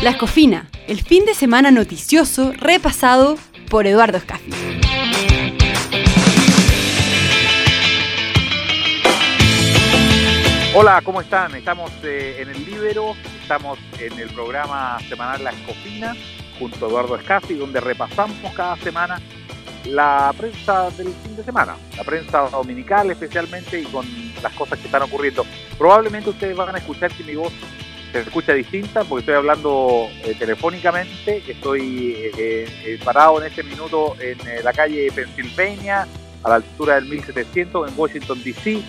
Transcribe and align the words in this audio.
La 0.00 0.10
Escofina, 0.10 0.68
el 0.86 1.02
fin 1.02 1.24
de 1.24 1.34
semana 1.34 1.72
noticioso 1.72 2.52
repasado 2.52 3.36
por 3.68 3.88
Eduardo 3.88 4.18
Escafi. 4.18 4.52
Hola, 10.76 11.02
¿cómo 11.02 11.20
están? 11.20 11.52
Estamos 11.56 11.90
eh, 12.04 12.36
en 12.38 12.48
el 12.50 12.64
Libero, 12.64 13.16
estamos 13.42 13.76
en 13.98 14.16
el 14.20 14.28
programa 14.28 15.00
semanal 15.08 15.42
La 15.42 15.50
Escofina 15.50 16.14
junto 16.60 16.86
a 16.86 16.88
Eduardo 16.88 17.16
Escafi, 17.16 17.54
donde 17.54 17.80
repasamos 17.80 18.36
cada 18.54 18.76
semana 18.76 19.20
la 19.84 20.32
prensa 20.38 20.90
del 20.90 21.08
fin 21.08 21.34
de 21.34 21.42
semana, 21.42 21.74
la 21.96 22.04
prensa 22.04 22.48
dominical 22.50 23.10
especialmente 23.10 23.80
y 23.80 23.84
con 23.86 24.06
las 24.44 24.52
cosas 24.52 24.78
que 24.78 24.86
están 24.86 25.02
ocurriendo. 25.02 25.44
Probablemente 25.76 26.30
ustedes 26.30 26.56
van 26.56 26.76
a 26.76 26.78
escuchar 26.78 27.10
que 27.10 27.24
mi 27.24 27.34
voz 27.34 27.52
se 28.12 28.20
escucha 28.20 28.54
distinta 28.54 29.04
porque 29.04 29.20
estoy 29.20 29.34
hablando 29.34 30.08
eh, 30.24 30.34
telefónicamente, 30.38 31.42
estoy 31.46 32.14
eh, 32.16 32.66
eh, 32.84 32.98
parado 33.04 33.40
en 33.40 33.48
este 33.48 33.62
minuto 33.62 34.16
en 34.20 34.38
la 34.64 34.72
calle 34.72 35.10
Pennsylvania, 35.14 36.06
a 36.42 36.48
la 36.48 36.54
altura 36.56 36.96
del 36.96 37.06
1700 37.06 37.90
en 37.90 37.98
Washington, 37.98 38.42
D.C. 38.42 38.82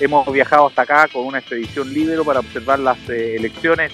Hemos 0.00 0.30
viajado 0.32 0.66
hasta 0.66 0.82
acá 0.82 1.08
con 1.12 1.24
una 1.24 1.38
expedición 1.38 1.92
libero 1.92 2.24
para 2.24 2.40
observar 2.40 2.78
las 2.78 2.98
elecciones 3.08 3.92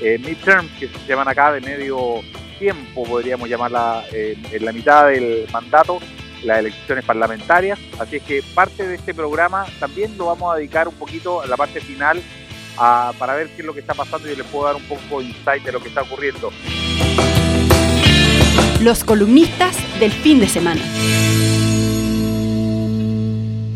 midterms 0.00 0.70
que 0.78 0.88
se 0.88 1.06
llaman 1.06 1.28
acá 1.28 1.52
de 1.52 1.60
medio 1.60 2.20
tiempo, 2.58 3.04
podríamos 3.04 3.48
llamarla 3.48 4.04
en 4.12 4.64
la 4.64 4.72
mitad 4.72 5.08
del 5.08 5.46
mandato, 5.50 5.98
las 6.42 6.58
elecciones 6.58 7.04
parlamentarias. 7.04 7.78
Así 7.98 8.16
es 8.16 8.22
que 8.22 8.42
parte 8.54 8.86
de 8.86 8.96
este 8.96 9.14
programa 9.14 9.64
también 9.78 10.18
lo 10.18 10.26
vamos 10.26 10.52
a 10.52 10.56
dedicar 10.56 10.88
un 10.88 10.94
poquito 10.94 11.40
a 11.40 11.46
la 11.46 11.56
parte 11.56 11.80
final 11.80 12.20
para 12.80 13.34
ver 13.34 13.48
qué 13.48 13.60
es 13.60 13.66
lo 13.66 13.74
que 13.74 13.80
está 13.80 13.92
pasando 13.92 14.30
y 14.30 14.34
les 14.34 14.46
puedo 14.46 14.64
dar 14.64 14.76
un 14.76 14.82
poco 14.84 15.20
de 15.20 15.26
insight 15.26 15.62
de 15.62 15.72
lo 15.72 15.80
que 15.80 15.88
está 15.88 16.02
ocurriendo. 16.02 16.50
Los 18.80 19.04
columnistas 19.04 19.76
del 20.00 20.10
fin 20.10 20.40
de 20.40 20.48
semana. 20.48 20.80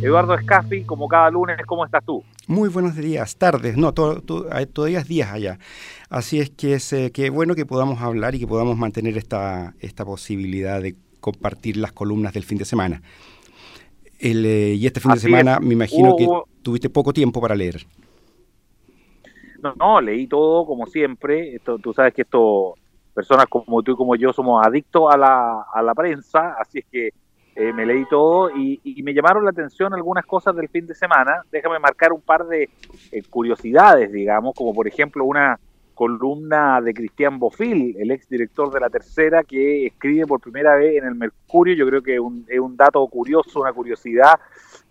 Eduardo 0.00 0.34
Escafi, 0.34 0.84
como 0.84 1.06
cada 1.08 1.30
lunes, 1.30 1.56
¿cómo 1.66 1.84
estás 1.84 2.04
tú? 2.04 2.22
Muy 2.46 2.68
buenos 2.68 2.96
días, 2.96 3.36
tardes, 3.36 3.76
no, 3.76 3.92
todavía 3.92 5.00
es 5.00 5.08
días 5.08 5.32
allá. 5.32 5.58
Así 6.10 6.40
es 6.40 6.50
que 6.50 6.74
es 6.74 6.92
eh, 6.92 7.10
que 7.10 7.30
bueno 7.30 7.54
que 7.54 7.64
podamos 7.64 8.00
hablar 8.02 8.34
y 8.34 8.38
que 8.38 8.46
podamos 8.46 8.76
mantener 8.76 9.16
esta, 9.16 9.74
esta 9.80 10.04
posibilidad 10.04 10.80
de 10.80 10.94
compartir 11.20 11.78
las 11.78 11.92
columnas 11.92 12.34
del 12.34 12.44
fin 12.44 12.58
de 12.58 12.66
semana. 12.66 13.02
Eh, 14.20 14.76
y 14.78 14.86
este 14.86 15.00
fin 15.00 15.12
de 15.12 15.20
semana 15.20 15.58
me 15.60 15.74
imagino 15.74 16.16
que 16.16 16.26
tuviste 16.62 16.88
poco 16.88 17.12
tiempo 17.12 17.40
para 17.40 17.54
leer. 17.54 17.86
No, 19.64 19.74
no, 19.76 20.00
leí 20.00 20.26
todo 20.26 20.66
como 20.66 20.84
siempre. 20.84 21.54
Esto, 21.54 21.78
tú 21.78 21.94
sabes 21.94 22.12
que 22.12 22.20
esto, 22.20 22.74
personas 23.14 23.46
como 23.46 23.82
tú 23.82 23.92
y 23.92 23.96
como 23.96 24.14
yo 24.14 24.30
somos 24.30 24.64
adictos 24.64 25.10
a 25.10 25.16
la, 25.16 25.64
a 25.72 25.82
la 25.82 25.94
prensa, 25.94 26.54
así 26.60 26.80
es 26.80 26.84
que 26.92 27.08
eh, 27.56 27.72
me 27.72 27.86
leí 27.86 28.04
todo 28.10 28.50
y, 28.50 29.02
me 29.02 29.14
llamaron 29.14 29.42
la 29.44 29.50
atención 29.50 29.94
algunas 29.94 30.26
cosas 30.26 30.54
del 30.54 30.68
fin 30.68 30.86
de 30.86 30.94
semana. 30.94 31.40
Déjame 31.50 31.78
marcar 31.78 32.12
un 32.12 32.20
par 32.20 32.46
de 32.46 32.68
eh, 33.10 33.22
curiosidades, 33.30 34.12
digamos, 34.12 34.54
como 34.54 34.74
por 34.74 34.86
ejemplo 34.86 35.24
una 35.24 35.58
columna 35.94 36.80
de 36.80 36.92
Cristian 36.92 37.38
Bofil, 37.38 37.96
el 37.98 38.10
ex 38.10 38.28
director 38.28 38.72
de 38.72 38.80
la 38.80 38.90
tercera, 38.90 39.42
que 39.42 39.86
escribe 39.86 40.26
por 40.26 40.40
primera 40.40 40.74
vez 40.76 40.96
en 40.96 41.06
el 41.06 41.14
Mercurio. 41.14 41.74
Yo 41.74 41.86
creo 41.86 42.02
que 42.02 42.18
un, 42.20 42.44
es 42.48 42.58
un 42.58 42.76
dato 42.76 43.06
curioso, 43.06 43.60
una 43.60 43.72
curiosidad 43.72 44.34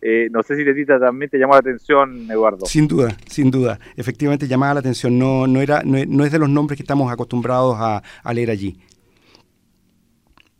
eh, 0.05 0.27
no 0.31 0.43
sé 0.43 0.57
si 0.57 0.65
Letita 0.65 0.99
también 0.99 1.29
te 1.29 1.37
llamó 1.37 1.53
la 1.53 1.59
atención, 1.59 2.29
Eduardo. 2.29 2.65
Sin 2.65 2.89
duda, 2.89 3.15
sin 3.25 3.49
duda. 3.49 3.79
Efectivamente 3.95 4.49
llamaba 4.49 4.73
la 4.73 4.79
atención. 4.81 5.17
No, 5.17 5.47
no, 5.47 5.61
era, 5.61 5.81
no, 5.85 6.25
es 6.25 6.31
de 6.31 6.39
los 6.39 6.49
nombres 6.49 6.75
que 6.75 6.83
estamos 6.83 7.09
acostumbrados 7.09 7.77
a, 7.79 8.33
leer 8.33 8.49
allí. 8.49 8.77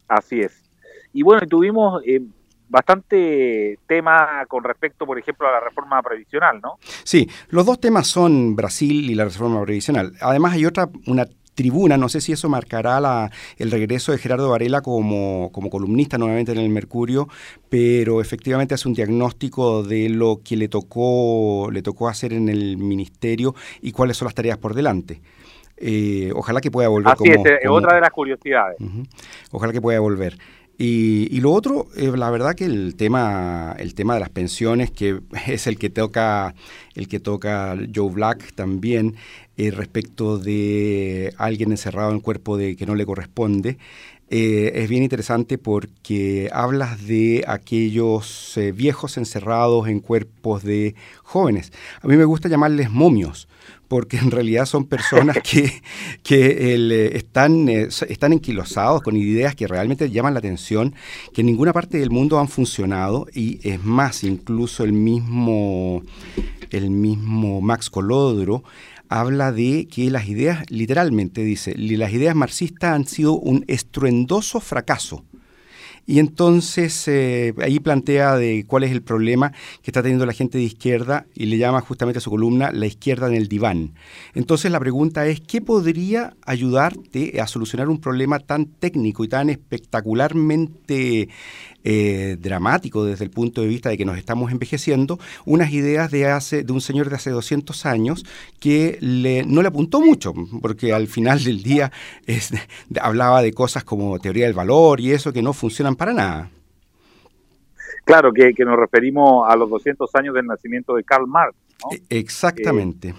Así 0.07 0.39
es. 0.39 0.63
Y 1.11 1.23
bueno, 1.23 1.45
tuvimos 1.45 2.01
eh, 2.05 2.21
bastante 2.73 3.77
tema 3.85 4.43
con 4.47 4.63
respecto, 4.63 5.05
por 5.05 5.19
ejemplo, 5.19 5.47
a 5.47 5.51
la 5.51 5.59
reforma 5.59 6.01
previsional, 6.01 6.59
¿no? 6.59 6.79
Sí, 7.03 7.29
los 7.49 7.67
dos 7.67 7.79
temas 7.79 8.07
son 8.07 8.55
Brasil 8.55 9.11
y 9.11 9.13
la 9.13 9.25
reforma 9.25 9.61
previsional. 9.61 10.13
Además 10.19 10.53
hay 10.53 10.65
otra, 10.65 10.89
una 11.05 11.27
tribuna. 11.53 11.97
No 11.97 12.09
sé 12.09 12.19
si 12.19 12.31
eso 12.31 12.49
marcará 12.49 12.99
la, 12.99 13.29
el 13.59 13.69
regreso 13.69 14.11
de 14.11 14.17
Gerardo 14.17 14.49
Varela 14.49 14.81
como, 14.81 15.51
como 15.51 15.69
columnista 15.69 16.17
nuevamente 16.17 16.51
en 16.51 16.57
el 16.57 16.69
Mercurio, 16.69 17.27
pero 17.69 18.21
efectivamente 18.21 18.73
hace 18.73 18.87
un 18.87 18.95
diagnóstico 18.95 19.83
de 19.83 20.09
lo 20.09 20.41
que 20.43 20.57
le 20.57 20.67
tocó, 20.67 21.69
le 21.71 21.83
tocó 21.83 22.07
hacer 22.07 22.33
en 22.33 22.49
el 22.49 22.77
ministerio 22.77 23.53
y 23.83 23.91
cuáles 23.91 24.17
son 24.17 24.25
las 24.25 24.33
tareas 24.33 24.57
por 24.57 24.73
delante. 24.73 25.21
Eh, 25.77 26.31
ojalá 26.35 26.59
que 26.59 26.71
pueda 26.71 26.87
volver. 26.87 27.13
Así 27.13 27.29
es, 27.29 27.69
otra 27.69 27.93
de 27.93 28.01
las 28.01 28.09
curiosidades. 28.09 28.77
Ojalá 29.51 29.71
que 29.73 29.81
pueda 29.81 29.99
volver. 29.99 30.39
Y, 30.77 31.39
lo 31.39 31.51
otro, 31.51 31.87
eh, 31.95 32.11
la 32.15 32.31
verdad 32.31 32.55
que 32.55 32.65
el 32.65 32.95
tema, 32.95 33.75
el 33.77 33.93
tema 33.93 34.15
de 34.15 34.19
las 34.19 34.29
pensiones, 34.29 34.89
que 34.91 35.21
es 35.47 35.67
el 35.67 35.77
que 35.77 35.89
toca, 35.89 36.55
el 36.95 37.07
que 37.07 37.19
toca 37.19 37.77
Joe 37.93 38.11
Black 38.11 38.53
también, 38.55 39.15
eh, 39.55 39.69
respecto 39.69 40.39
de 40.39 41.33
alguien 41.37 41.71
encerrado 41.71 42.09
en 42.09 42.17
el 42.17 42.21
cuerpo 42.23 42.57
de 42.57 42.75
que 42.75 42.87
no 42.87 42.95
le 42.95 43.05
corresponde, 43.05 43.77
eh, 44.29 44.71
es 44.75 44.89
bien 44.89 45.03
interesante 45.03 45.59
porque 45.59 46.49
hablas 46.51 47.05
de 47.05 47.43
aquellos 47.47 48.57
viejos 48.73 49.17
encerrados 49.17 49.87
en 49.87 49.99
cuerpos 49.99 50.63
de 50.63 50.95
jóvenes. 51.21 51.71
A 52.01 52.07
mí 52.07 52.17
me 52.17 52.25
gusta 52.25 52.49
llamarles 52.49 52.89
momios, 52.89 53.47
porque 53.93 54.17
en 54.17 54.31
realidad 54.31 54.65
son 54.65 54.85
personas 54.85 55.37
que, 55.43 55.71
que 56.23 56.73
eh, 56.73 57.15
están, 57.15 57.69
eh, 57.69 57.89
están 58.09 58.33
enquilosados 58.33 59.03
con 59.03 59.15
ideas 59.15 59.53
que 59.53 59.67
realmente 59.67 60.09
llaman 60.09 60.33
la 60.33 60.39
atención, 60.39 60.95
que 61.31 61.41
en 61.41 61.45
ninguna 61.45 61.73
parte 61.73 61.99
del 61.99 62.09
mundo 62.09 62.39
han 62.39 62.47
funcionado 62.47 63.27
y 63.35 63.59
es 63.61 63.83
más, 63.83 64.23
incluso 64.23 64.83
el 64.83 64.93
mismo, 64.93 66.01
el 66.71 66.89
mismo 66.89 67.61
Max 67.61 67.91
Colodro 67.91 68.63
habla 69.09 69.51
de 69.51 69.87
que 69.87 70.09
las 70.09 70.27
ideas, 70.27 70.65
literalmente 70.71 71.43
dice, 71.43 71.75
las 71.77 72.11
ideas 72.13 72.35
marxistas 72.35 72.95
han 72.95 73.05
sido 73.05 73.33
un 73.33 73.63
estruendoso 73.67 74.59
fracaso 74.59 75.23
y 76.05 76.19
entonces 76.19 77.07
eh, 77.07 77.53
ahí 77.61 77.79
plantea 77.79 78.35
de 78.35 78.65
cuál 78.67 78.83
es 78.83 78.91
el 78.91 79.01
problema 79.01 79.51
que 79.81 79.91
está 79.91 80.01
teniendo 80.01 80.25
la 80.25 80.33
gente 80.33 80.57
de 80.57 80.63
izquierda 80.65 81.25
y 81.33 81.45
le 81.45 81.57
llama 81.57 81.81
justamente 81.81 82.17
a 82.17 82.21
su 82.21 82.29
columna 82.29 82.71
la 82.71 82.85
izquierda 82.85 83.27
en 83.27 83.35
el 83.35 83.47
diván. 83.47 83.93
Entonces 84.33 84.71
la 84.71 84.79
pregunta 84.79 85.25
es, 85.27 85.39
¿qué 85.41 85.61
podría 85.61 86.35
ayudarte 86.45 87.39
a 87.39 87.47
solucionar 87.47 87.89
un 87.89 87.99
problema 87.99 88.39
tan 88.39 88.65
técnico 88.65 89.23
y 89.23 89.27
tan 89.29 89.49
espectacularmente 89.49 91.29
eh, 91.85 92.37
dramático 92.39 93.03
desde 93.03 93.25
el 93.25 93.29
punto 93.29 93.59
de 93.59 93.67
vista 93.67 93.89
de 93.89 93.97
que 93.97 94.05
nos 94.05 94.17
estamos 94.17 94.53
envejeciendo, 94.53 95.19
unas 95.43 95.73
ideas 95.73 96.09
de, 96.11 96.27
hace, 96.27 96.63
de 96.63 96.71
un 96.71 96.79
señor 96.79 97.09
de 97.09 97.17
hace 97.17 97.29
200 97.29 97.85
años 97.85 98.25
que 98.61 98.97
le, 99.01 99.43
no 99.43 99.61
le 99.61 99.67
apuntó 99.67 99.99
mucho, 99.99 100.33
porque 100.61 100.93
al 100.93 101.07
final 101.07 101.43
del 101.43 101.61
día 101.61 101.91
hablaba 103.01 103.41
de 103.41 103.51
cosas 103.51 103.83
como 103.83 104.17
teoría 104.19 104.45
del 104.45 104.53
valor 104.53 105.01
y 105.01 105.11
eso 105.11 105.33
que 105.33 105.41
no 105.41 105.51
para 105.95 106.13
nada. 106.13 106.49
Claro, 108.05 108.33
que, 108.33 108.53
nos 108.65 108.77
referimos 108.77 109.49
a 109.49 109.55
los 109.55 109.69
200 109.69 110.13
años 110.15 110.35
del 110.35 110.45
nacimiento 110.45 110.93
de 110.95 111.03
Karl 111.03 111.27
Marx. 111.27 111.55
E, 111.91 112.19
exactamente. 112.19 113.13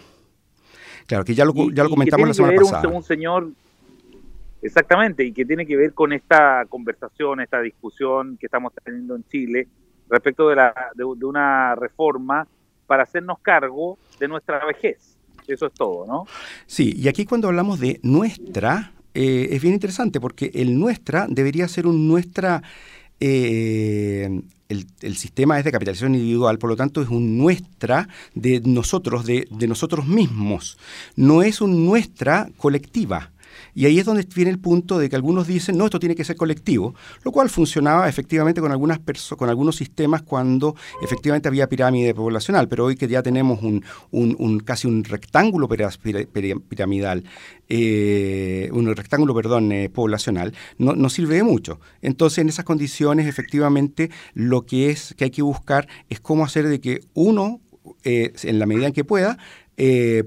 claro, 1.06 1.24
que 1.24 1.34
ya 1.34 1.44
lo, 1.44 1.52
ya 1.70 1.84
lo 1.84 1.90
comentamos 1.90 2.28
la 2.28 2.34
semana 2.34 2.56
pasada. 2.60 2.88
un 2.88 3.02
señor 3.02 3.48
Exactamente, 4.64 5.22
y 5.22 5.32
que 5.32 5.44
tiene 5.44 5.66
que 5.66 5.76
ver 5.76 5.92
con 5.92 6.14
esta 6.14 6.64
conversación, 6.70 7.38
esta 7.40 7.60
discusión 7.60 8.38
que 8.38 8.46
estamos 8.46 8.72
teniendo 8.82 9.14
en 9.14 9.22
Chile 9.28 9.68
respecto 10.08 10.48
de, 10.48 10.56
la, 10.56 10.74
de, 10.94 11.04
una 11.04 11.74
reforma 11.74 12.48
para 12.86 13.02
hacernos 13.02 13.40
cargo 13.40 13.98
de 14.18 14.26
nuestra 14.26 14.64
vejez. 14.64 15.18
Eso 15.46 15.66
es 15.66 15.74
todo, 15.74 16.06
¿no? 16.06 16.26
Sí, 16.64 16.94
y 16.96 17.08
aquí 17.08 17.26
cuando 17.26 17.48
hablamos 17.48 17.78
de 17.78 18.00
nuestra, 18.02 18.93
eh, 19.14 19.48
es 19.52 19.62
bien 19.62 19.74
interesante 19.74 20.20
porque 20.20 20.50
el 20.54 20.78
nuestra 20.78 21.26
debería 21.28 21.68
ser 21.68 21.86
un 21.86 22.08
nuestra... 22.08 22.62
Eh, 23.20 24.42
el, 24.68 24.86
el, 25.02 25.16
sistema 25.16 25.58
es 25.58 25.64
de 25.64 25.70
capitalización 25.70 26.14
individual, 26.14 26.58
por 26.58 26.70
lo 26.70 26.76
tanto 26.76 27.00
es 27.00 27.08
un 27.08 27.38
nuestra 27.38 28.08
de 28.34 28.60
nosotros, 28.60 29.24
de, 29.24 29.46
de 29.50 29.68
nosotros 29.68 30.06
mismos. 30.06 30.78
No 31.16 31.42
es 31.42 31.60
un 31.60 31.84
nuestra 31.84 32.48
colectiva. 32.56 33.30
Y 33.74 33.86
ahí 33.86 33.98
es 33.98 34.04
donde 34.04 34.26
viene 34.34 34.50
el 34.50 34.58
punto 34.58 34.98
de 34.98 35.08
que 35.08 35.16
algunos 35.16 35.46
dicen, 35.46 35.76
no, 35.76 35.84
esto 35.84 35.98
tiene 35.98 36.14
que 36.14 36.24
ser 36.24 36.36
colectivo, 36.36 36.94
lo 37.24 37.32
cual 37.32 37.50
funcionaba 37.50 38.08
efectivamente 38.08 38.60
con, 38.60 38.72
algunas 38.72 39.00
con 39.36 39.48
algunos 39.48 39.76
sistemas 39.76 40.22
cuando 40.22 40.74
efectivamente 41.02 41.48
había 41.48 41.68
pirámide 41.68 42.14
poblacional, 42.14 42.68
pero 42.68 42.86
hoy 42.86 42.96
que 42.96 43.08
ya 43.08 43.22
tenemos 43.22 43.62
un, 43.62 43.84
un, 44.10 44.60
casi 44.60 44.86
un 44.86 45.04
rectángulo 45.04 45.68
piramidal, 45.68 47.24
eh, 47.68 48.68
un 48.72 48.94
rectángulo, 48.94 49.34
perdón, 49.34 49.72
eh, 49.72 49.88
poblacional, 49.88 50.54
no, 50.78 50.94
no 50.94 51.08
sirve 51.08 51.36
de 51.36 51.42
mucho. 51.42 51.80
Entonces, 52.02 52.38
en 52.38 52.48
esas 52.48 52.64
condiciones, 52.64 53.26
efectivamente, 53.26 54.10
lo 54.34 54.66
que 54.66 54.90
es 54.90 55.14
que 55.16 55.24
hay 55.24 55.30
que 55.30 55.42
buscar 55.42 55.88
es 56.08 56.20
cómo 56.20 56.44
hacer 56.44 56.68
de 56.68 56.80
que 56.80 57.00
uno, 57.14 57.60
eh, 58.04 58.32
en 58.42 58.58
la 58.58 58.66
medida 58.66 58.86
en 58.86 58.92
que 58.92 59.04
pueda, 59.04 59.38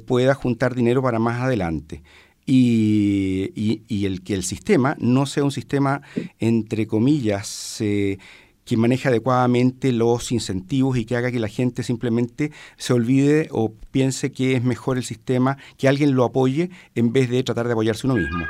pueda 0.06 0.34
juntar 0.34 0.76
dinero 0.76 1.02
para 1.02 1.20
más 1.20 1.42
adelante. 1.42 2.04
Y, 2.48 4.06
el 4.06 4.24
que 4.24 4.34
el 4.34 4.44
sistema 4.44 4.96
no 5.00 5.26
sea 5.26 5.44
un 5.44 5.52
sistema, 5.52 6.02
entre 6.40 6.88
comillas, 6.88 7.82
eh, 7.82 8.18
que 8.64 8.78
maneje 8.78 9.10
adecuadamente 9.10 9.92
los 9.92 10.32
incentivos 10.32 10.98
y 10.98 11.06
que 11.06 11.16
haga 11.16 11.32
que 11.32 11.40
la 11.40 11.48
gente 11.48 11.84
simplemente 11.84 12.52
se 12.78 12.94
olvide 12.94 13.50
o 13.52 13.74
piense 13.92 14.32
que 14.32 14.56
es 14.56 14.64
mejor 14.64 14.98
el 14.98 15.04
sistema, 15.04 15.58
que 15.78 15.88
alguien 15.88 16.16
lo 16.16 16.24
apoye 16.24 16.70
en 16.96 17.14
vez 17.14 17.30
de 17.30 17.44
tratar 17.44 17.68
de 17.68 17.74
apoyarse 17.74 18.08
uno 18.08 18.16
mismo. 18.16 18.46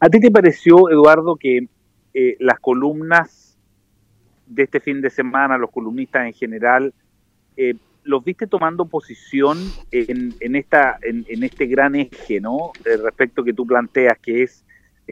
¿A 0.00 0.08
ti 0.08 0.20
te 0.20 0.30
pareció, 0.30 0.90
Eduardo, 0.90 1.36
que 1.36 1.68
eh, 2.12 2.36
las 2.38 2.60
columnas 2.60 3.56
de 4.46 4.62
este 4.64 4.80
fin 4.80 5.00
de 5.00 5.10
semana, 5.10 5.58
los 5.58 5.70
columnistas 5.70 6.26
en 6.26 6.32
general, 6.32 6.94
eh, 7.56 7.74
los 8.06 8.24
viste 8.24 8.46
tomando 8.46 8.86
posición 8.86 9.58
en, 9.90 10.34
en 10.40 10.56
esta, 10.56 10.98
en, 11.02 11.42
este 11.42 11.66
gran 11.66 11.94
eje, 11.94 12.40
¿no? 12.40 12.72
Eh, 12.84 12.96
respecto 12.96 13.44
que 13.44 13.52
tú 13.52 13.66
planteas, 13.66 14.18
que 14.18 14.44
es 14.44 14.64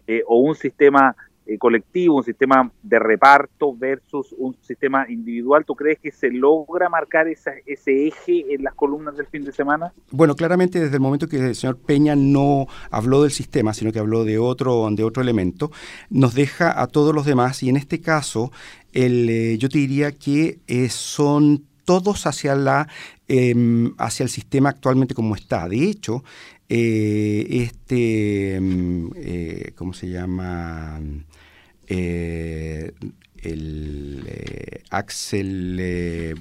eh, 0.06 0.22
o 0.26 0.38
un 0.38 0.54
sistema 0.54 1.14
eh, 1.46 1.58
colectivo, 1.58 2.16
un 2.16 2.24
sistema 2.24 2.70
de 2.82 2.98
reparto 2.98 3.76
versus 3.76 4.34
un 4.38 4.56
sistema 4.62 5.06
individual. 5.08 5.64
¿Tú 5.66 5.74
crees 5.74 5.98
que 5.98 6.10
se 6.10 6.30
logra 6.30 6.88
marcar 6.88 7.26
ese 7.28 7.62
eje 8.06 8.54
en 8.54 8.62
las 8.62 8.74
columnas 8.74 9.16
del 9.16 9.26
fin 9.26 9.44
de 9.44 9.52
semana? 9.52 9.92
Bueno, 10.10 10.36
claramente 10.36 10.80
desde 10.80 10.94
el 10.94 11.02
momento 11.02 11.28
que 11.28 11.36
el 11.36 11.54
señor 11.54 11.78
Peña 11.78 12.16
no 12.16 12.66
habló 12.90 13.22
del 13.22 13.32
sistema, 13.32 13.74
sino 13.74 13.92
que 13.92 13.98
habló 13.98 14.24
de 14.24 14.38
otro, 14.38 14.88
de 14.90 15.04
otro 15.04 15.22
elemento, 15.22 15.70
nos 16.10 16.34
deja 16.34 16.80
a 16.80 16.86
todos 16.86 17.14
los 17.14 17.26
demás 17.26 17.62
y 17.62 17.68
en 17.68 17.76
este 17.76 18.00
caso 18.00 18.52
yo 18.92 19.68
te 19.68 19.78
diría 19.78 20.12
que 20.12 20.60
son 20.88 21.64
todos 21.84 22.26
hacia, 22.26 22.54
la, 22.54 22.88
em, 23.28 23.94
hacia 23.98 24.24
el 24.24 24.30
sistema 24.30 24.70
actualmente 24.70 25.14
como 25.14 25.34
está. 25.34 25.68
De 25.68 25.84
hecho, 25.88 26.24
eh, 26.68 27.46
este, 27.50 28.56
em, 28.56 29.10
eh, 29.16 29.72
¿cómo 29.76 29.92
se 29.92 30.08
llama? 30.08 31.00
El 33.44 34.24
eh, 34.26 34.82
Axel 34.90 35.76
eh, 35.80 36.34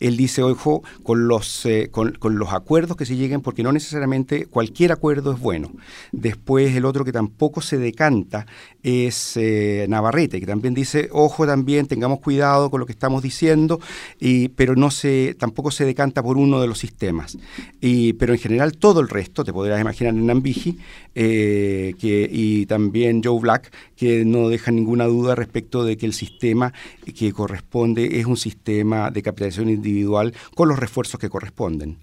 él 0.00 0.16
dice, 0.16 0.42
ojo, 0.42 0.82
con 1.02 1.28
los, 1.28 1.66
eh, 1.66 1.88
con, 1.90 2.16
los 2.20 2.52
acuerdos 2.52 2.96
que 2.96 3.06
se 3.06 3.16
lleguen, 3.16 3.40
porque 3.40 3.62
no 3.62 3.72
necesariamente 3.72 4.46
cualquier 4.46 4.92
acuerdo 4.92 5.32
es 5.32 5.40
bueno. 5.40 5.70
Después 6.12 6.74
el 6.74 6.84
otro 6.84 7.04
que 7.04 7.12
tampoco 7.12 7.60
se 7.60 7.78
decanta 7.78 8.46
es 8.82 9.36
eh, 9.36 9.86
Navarrete, 9.88 10.40
que 10.40 10.46
también 10.46 10.74
dice, 10.74 11.08
ojo 11.12 11.46
también, 11.46 11.86
tengamos 11.86 12.20
cuidado 12.20 12.70
con 12.70 12.80
lo 12.80 12.86
que 12.86 12.92
estamos 12.92 13.22
diciendo, 13.22 13.80
y, 14.18 14.48
pero 14.48 14.74
no 14.76 14.90
se, 14.90 15.34
tampoco 15.38 15.70
se 15.70 15.84
decanta 15.84 16.22
por 16.22 16.36
uno 16.36 16.60
de 16.60 16.66
los 16.66 16.78
sistemas. 16.78 17.38
Y, 17.80 18.14
pero 18.14 18.32
en 18.32 18.38
general 18.38 18.76
todo 18.78 19.00
el 19.00 19.08
resto, 19.08 19.44
te 19.44 19.52
podrás 19.52 19.80
imaginar 19.80 20.14
en 20.14 20.26
Nambiji, 20.26 20.78
que, 21.14 22.28
y 22.30 22.66
también 22.66 23.22
Joe 23.24 23.40
Black, 23.40 23.72
que 23.96 24.24
no 24.24 24.48
deja 24.48 24.70
ninguna 24.70 25.06
duda 25.06 25.34
respecto 25.34 25.77
de 25.84 25.96
que 25.96 26.06
el 26.06 26.12
sistema 26.12 26.72
que 27.16 27.32
corresponde 27.32 28.20
es 28.20 28.26
un 28.26 28.36
sistema 28.36 29.10
de 29.10 29.22
capitalización 29.22 29.68
individual 29.68 30.34
con 30.54 30.68
los 30.68 30.78
refuerzos 30.78 31.20
que 31.20 31.30
corresponden. 31.30 31.98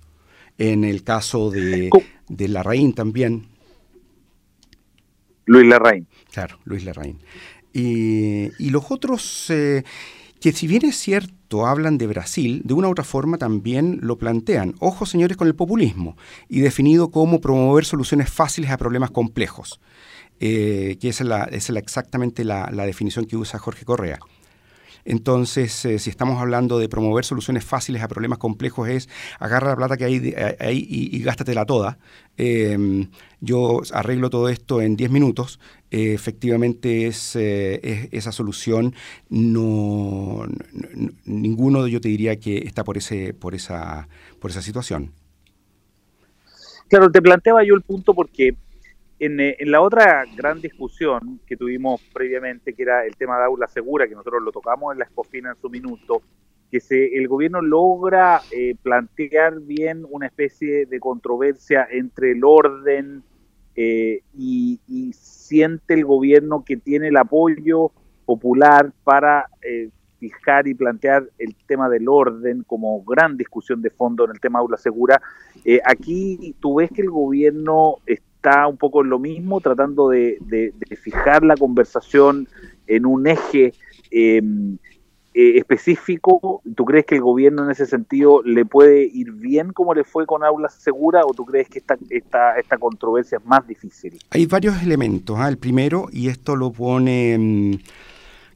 En 0.57 0.83
el 0.83 1.03
caso 1.03 1.51
de, 1.51 1.89
de 2.29 2.47
Larraín 2.47 2.93
también. 2.93 3.47
Luis 5.45 5.67
Larraín. 5.67 6.07
Claro, 6.31 6.59
Luis 6.63 6.83
Larraín. 6.85 7.19
Y, 7.73 8.51
y 8.57 8.69
los 8.69 8.85
otros, 8.89 9.49
eh, 9.49 9.83
que 10.39 10.53
si 10.53 10.65
bien 10.65 10.85
es 10.85 10.95
cierto, 10.95 11.67
hablan 11.67 11.97
de 11.97 12.07
Brasil, 12.07 12.61
de 12.63 12.73
una 12.73 12.87
u 12.87 12.91
otra 12.91 13.03
forma 13.03 13.37
también 13.37 13.99
lo 14.01 14.17
plantean. 14.17 14.75
Ojo, 14.79 15.05
señores, 15.05 15.37
con 15.37 15.47
el 15.47 15.55
populismo, 15.55 16.17
y 16.47 16.61
definido 16.61 17.11
como 17.11 17.41
promover 17.41 17.85
soluciones 17.85 18.29
fáciles 18.29 18.71
a 18.71 18.77
problemas 18.77 19.11
complejos. 19.11 19.79
Eh, 20.39 20.97
que 20.99 21.09
es, 21.09 21.21
la, 21.21 21.43
es 21.45 21.69
exactamente 21.69 22.43
la, 22.43 22.69
definición 22.85 23.25
que 23.25 23.37
usa 23.37 23.59
Jorge 23.59 23.85
Correa. 23.85 24.19
Entonces, 25.05 25.85
eh, 25.85 25.99
si 25.99 26.09
estamos 26.09 26.41
hablando 26.41 26.79
de 26.79 26.89
promover 26.89 27.23
soluciones 27.25 27.63
fáciles 27.63 28.01
a 28.01 28.07
problemas 28.07 28.39
complejos, 28.39 28.89
es 28.89 29.07
agarra 29.39 29.69
la 29.69 29.75
plata 29.75 29.97
que 29.97 30.05
hay 30.05 30.33
ahí 30.59 30.85
y, 30.89 31.19
gástatela 31.21 31.65
toda. 31.65 31.99
Yo 33.39 33.81
arreglo 33.93 34.29
todo 34.31 34.49
esto 34.49 34.81
en 34.81 34.95
10 34.95 35.11
minutos. 35.11 35.59
efectivamente, 35.91 37.05
es, 37.05 37.35
esa 37.35 38.31
solución 38.31 38.95
no, 39.29 40.45
ninguno 41.25 41.87
yo 41.87 42.01
te 42.01 42.09
diría 42.09 42.37
que 42.37 42.57
está 42.57 42.83
por, 42.83 42.97
esa, 42.97 43.35
por 44.39 44.51
esa 44.51 44.61
situación. 44.63 45.13
Claro, 46.87 47.09
te 47.11 47.21
planteaba 47.21 47.63
yo 47.63 47.75
el 47.75 47.81
punto 47.81 48.13
porque 48.13 48.55
eh, 49.17 49.55
en, 49.59 49.71
la 49.71 49.81
otra 49.81 50.25
gran 50.35 50.59
discusión 50.59 51.39
que 51.45 51.55
tuvimos 51.55 52.01
previamente, 52.13 52.73
que 52.73 52.83
era 52.83 53.05
el 53.05 53.15
tema 53.15 53.37
de 53.37 53.45
aula 53.45 53.67
segura, 53.67 54.07
que 54.07 54.15
nosotros 54.15 54.43
lo 54.43 54.51
tocamos 54.51 54.91
en 54.91 54.99
la 54.99 55.05
escofina 55.05 55.51
en 55.51 55.61
su 55.61 55.69
minuto, 55.69 56.21
que 56.69 56.81
se, 56.81 57.17
el 57.17 57.27
gobierno 57.27 57.61
logra 57.61 58.41
eh, 58.51 58.75
plantear 58.81 59.61
bien 59.61 60.05
una 60.09 60.25
especie 60.25 60.85
de 60.85 60.99
controversia 60.99 61.87
entre 61.89 62.31
el 62.31 62.43
orden 62.43 63.23
eh, 63.75 64.21
y, 64.33 64.79
siente 65.13 65.93
el 65.93 66.05
gobierno 66.05 66.63
que 66.65 66.75
tiene 66.75 67.09
el 67.09 67.17
apoyo 67.17 67.91
popular 68.25 68.91
para 69.03 69.45
fijar 70.19 70.67
y 70.67 70.73
plantear 70.73 71.29
el 71.37 71.55
tema 71.67 71.87
del 71.87 72.09
orden 72.09 72.63
como 72.63 73.03
gran 73.03 73.37
discusión 73.37 73.79
de 73.83 73.91
fondo 73.91 74.25
en 74.25 74.31
el 74.31 74.39
tema 74.39 74.57
aula 74.57 74.75
segura. 74.75 75.21
aquí 75.85 76.55
tú 76.59 76.77
ves 76.77 76.89
que 76.91 77.03
el 77.03 77.11
gobierno 77.11 77.97
está 78.45 78.67
un 78.67 78.77
poco 78.77 79.01
en 79.01 79.09
lo 79.09 79.19
mismo, 79.19 79.59
tratando 79.59 80.09
de, 80.09 80.73
fijar 81.01 81.43
la 81.43 81.55
conversación 81.55 82.47
en 82.87 83.05
un 83.05 83.25
eje 83.27 83.73
em, 84.11 84.77
eh, 85.33 85.57
específico. 85.57 86.61
¿Tú 86.75 86.85
crees 86.85 87.05
que 87.05 87.15
el 87.15 87.21
gobierno 87.21 87.65
en 87.65 87.71
ese 87.71 87.87
sentido 87.87 88.43
le 88.43 88.65
puede 88.65 89.03
ir 89.03 89.31
bien 89.31 89.73
como 89.73 89.93
le 89.93 90.03
fue 90.03 90.27
con 90.27 90.43
Aulas 90.43 90.75
Segura 90.75 91.25
o 91.25 91.33
tú 91.33 91.43
crees 91.45 91.69
que 91.69 91.79
esta, 91.79 91.97
esta, 92.09 92.57
esta 92.57 92.77
controversia 92.77 93.39
es 93.39 93.45
más 93.45 93.67
difícil? 93.67 94.19
Hay 94.29 94.45
varios 94.45 94.81
elementos. 94.83 95.37
¿ah? 95.39 95.49
El 95.49 95.57
primero, 95.57 96.07
y 96.11 96.27
esto 96.29 96.55
lo 96.55 96.71
pone... 96.71 97.33
Em, 97.33 97.79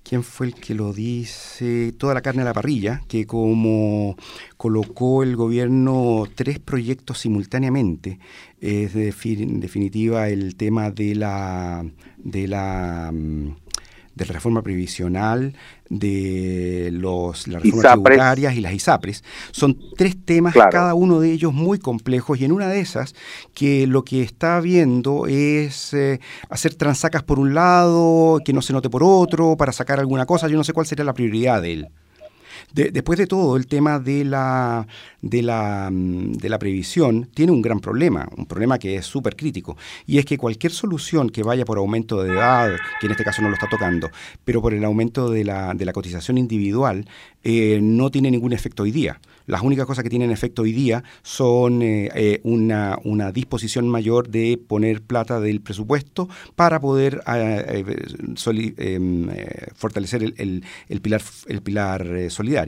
¿Quién 0.09 0.23
fue 0.23 0.47
el 0.47 0.55
que 0.55 0.73
lo 0.73 0.91
dice? 0.91 1.91
Toda 1.91 2.15
la 2.15 2.23
carne 2.23 2.41
a 2.41 2.45
la 2.45 2.53
parrilla, 2.53 3.03
que 3.07 3.27
como 3.27 4.17
colocó 4.57 5.21
el 5.21 5.35
gobierno 5.35 6.23
tres 6.33 6.57
proyectos 6.57 7.19
simultáneamente, 7.19 8.17
es 8.59 8.95
en 8.95 9.59
definitiva 9.59 10.27
el 10.29 10.55
tema 10.55 10.89
de 10.89 11.13
la, 11.13 11.85
de 12.17 12.47
la 12.47 13.11
mm, 13.13 13.49
de 14.19 14.25
la 14.25 14.33
reforma 14.33 14.61
previsional, 14.61 15.53
de 15.89 16.89
los, 16.91 17.47
las 17.47 17.63
reformas 17.63 17.93
tributarias 17.93 18.55
y 18.55 18.61
las 18.61 18.73
ISAPRES. 18.73 19.23
Son 19.51 19.77
tres 19.97 20.17
temas, 20.23 20.53
cada 20.53 20.93
uno 20.93 21.19
de 21.19 21.31
ellos 21.31 21.53
muy 21.53 21.79
complejos, 21.79 22.39
y 22.39 22.45
en 22.45 22.51
una 22.51 22.67
de 22.67 22.79
esas, 22.79 23.15
que 23.53 23.87
lo 23.87 24.03
que 24.03 24.21
está 24.21 24.59
viendo 24.59 25.25
es 25.25 25.93
eh, 25.93 26.19
hacer 26.49 26.75
transacas 26.75 27.23
por 27.23 27.39
un 27.39 27.53
lado, 27.53 28.39
que 28.43 28.53
no 28.53 28.61
se 28.61 28.73
note 28.73 28.89
por 28.89 29.03
otro, 29.03 29.57
para 29.57 29.71
sacar 29.71 29.99
alguna 29.99 30.25
cosa, 30.25 30.47
yo 30.47 30.57
no 30.57 30.63
sé 30.63 30.73
cuál 30.73 30.85
sería 30.85 31.05
la 31.05 31.13
prioridad 31.13 31.61
de 31.61 31.73
él 31.73 31.89
después 32.73 33.17
de 33.17 33.27
todo, 33.27 33.57
el 33.57 33.67
tema 33.67 33.99
de 33.99 34.25
la, 34.25 34.87
de, 35.21 35.41
la, 35.41 35.89
mm, 35.91 36.33
de 36.33 36.49
la 36.49 36.59
previsión 36.59 37.29
tiene 37.33 37.51
un 37.51 37.61
gran 37.61 37.79
problema, 37.79 38.27
un 38.37 38.45
problema 38.45 38.79
que 38.79 38.95
es 38.95 39.05
súper 39.05 39.35
crítico, 39.35 39.77
y 40.05 40.17
es 40.17 40.25
que 40.25 40.37
cualquier 40.37 40.71
solución 40.71 41.29
que 41.29 41.43
vaya 41.43 41.65
por 41.65 41.77
aumento 41.77 42.21
de 42.23 42.33
edad, 42.33 42.75
que 42.99 43.07
en 43.07 43.11
este 43.11 43.23
caso 43.23 43.41
no 43.41 43.49
lo 43.49 43.55
está 43.55 43.67
tocando, 43.69 44.09
pero 44.45 44.61
por 44.61 44.73
el 44.73 44.83
aumento 44.83 45.29
de 45.29 45.43
la, 45.43 45.73
de 45.73 45.85
la 45.85 45.93
cotización 45.93 46.37
individual, 46.37 47.05
eh, 47.43 47.79
no 47.81 48.11
tiene 48.11 48.31
ningún 48.31 48.51
efecto 48.51 48.83
hoy 48.83 48.91
día. 48.91 49.21
Las 49.45 49.61
únicas 49.61 49.85
cosas 49.85 50.03
que 50.03 50.09
tienen 50.09 50.29
efecto 50.29 50.63
hoy 50.63 50.73
día 50.73 51.03
son 51.23 51.81
eh, 51.81 52.09
eh, 52.13 52.39
una, 52.43 52.99
una, 53.03 53.31
disposición 53.31 53.87
mayor 53.87 54.29
de 54.29 54.59
poner 54.67 55.01
plata 55.01 55.39
del 55.39 55.61
presupuesto 55.61 56.29
para 56.55 56.79
poder 56.79 57.21
em, 58.77 59.27
fortalecer 59.73 60.21
el, 60.37 60.63
el, 60.87 61.01
pilar, 61.01 61.21
el 61.47 61.61
pilar 61.61 62.29
solidario. 62.29 62.58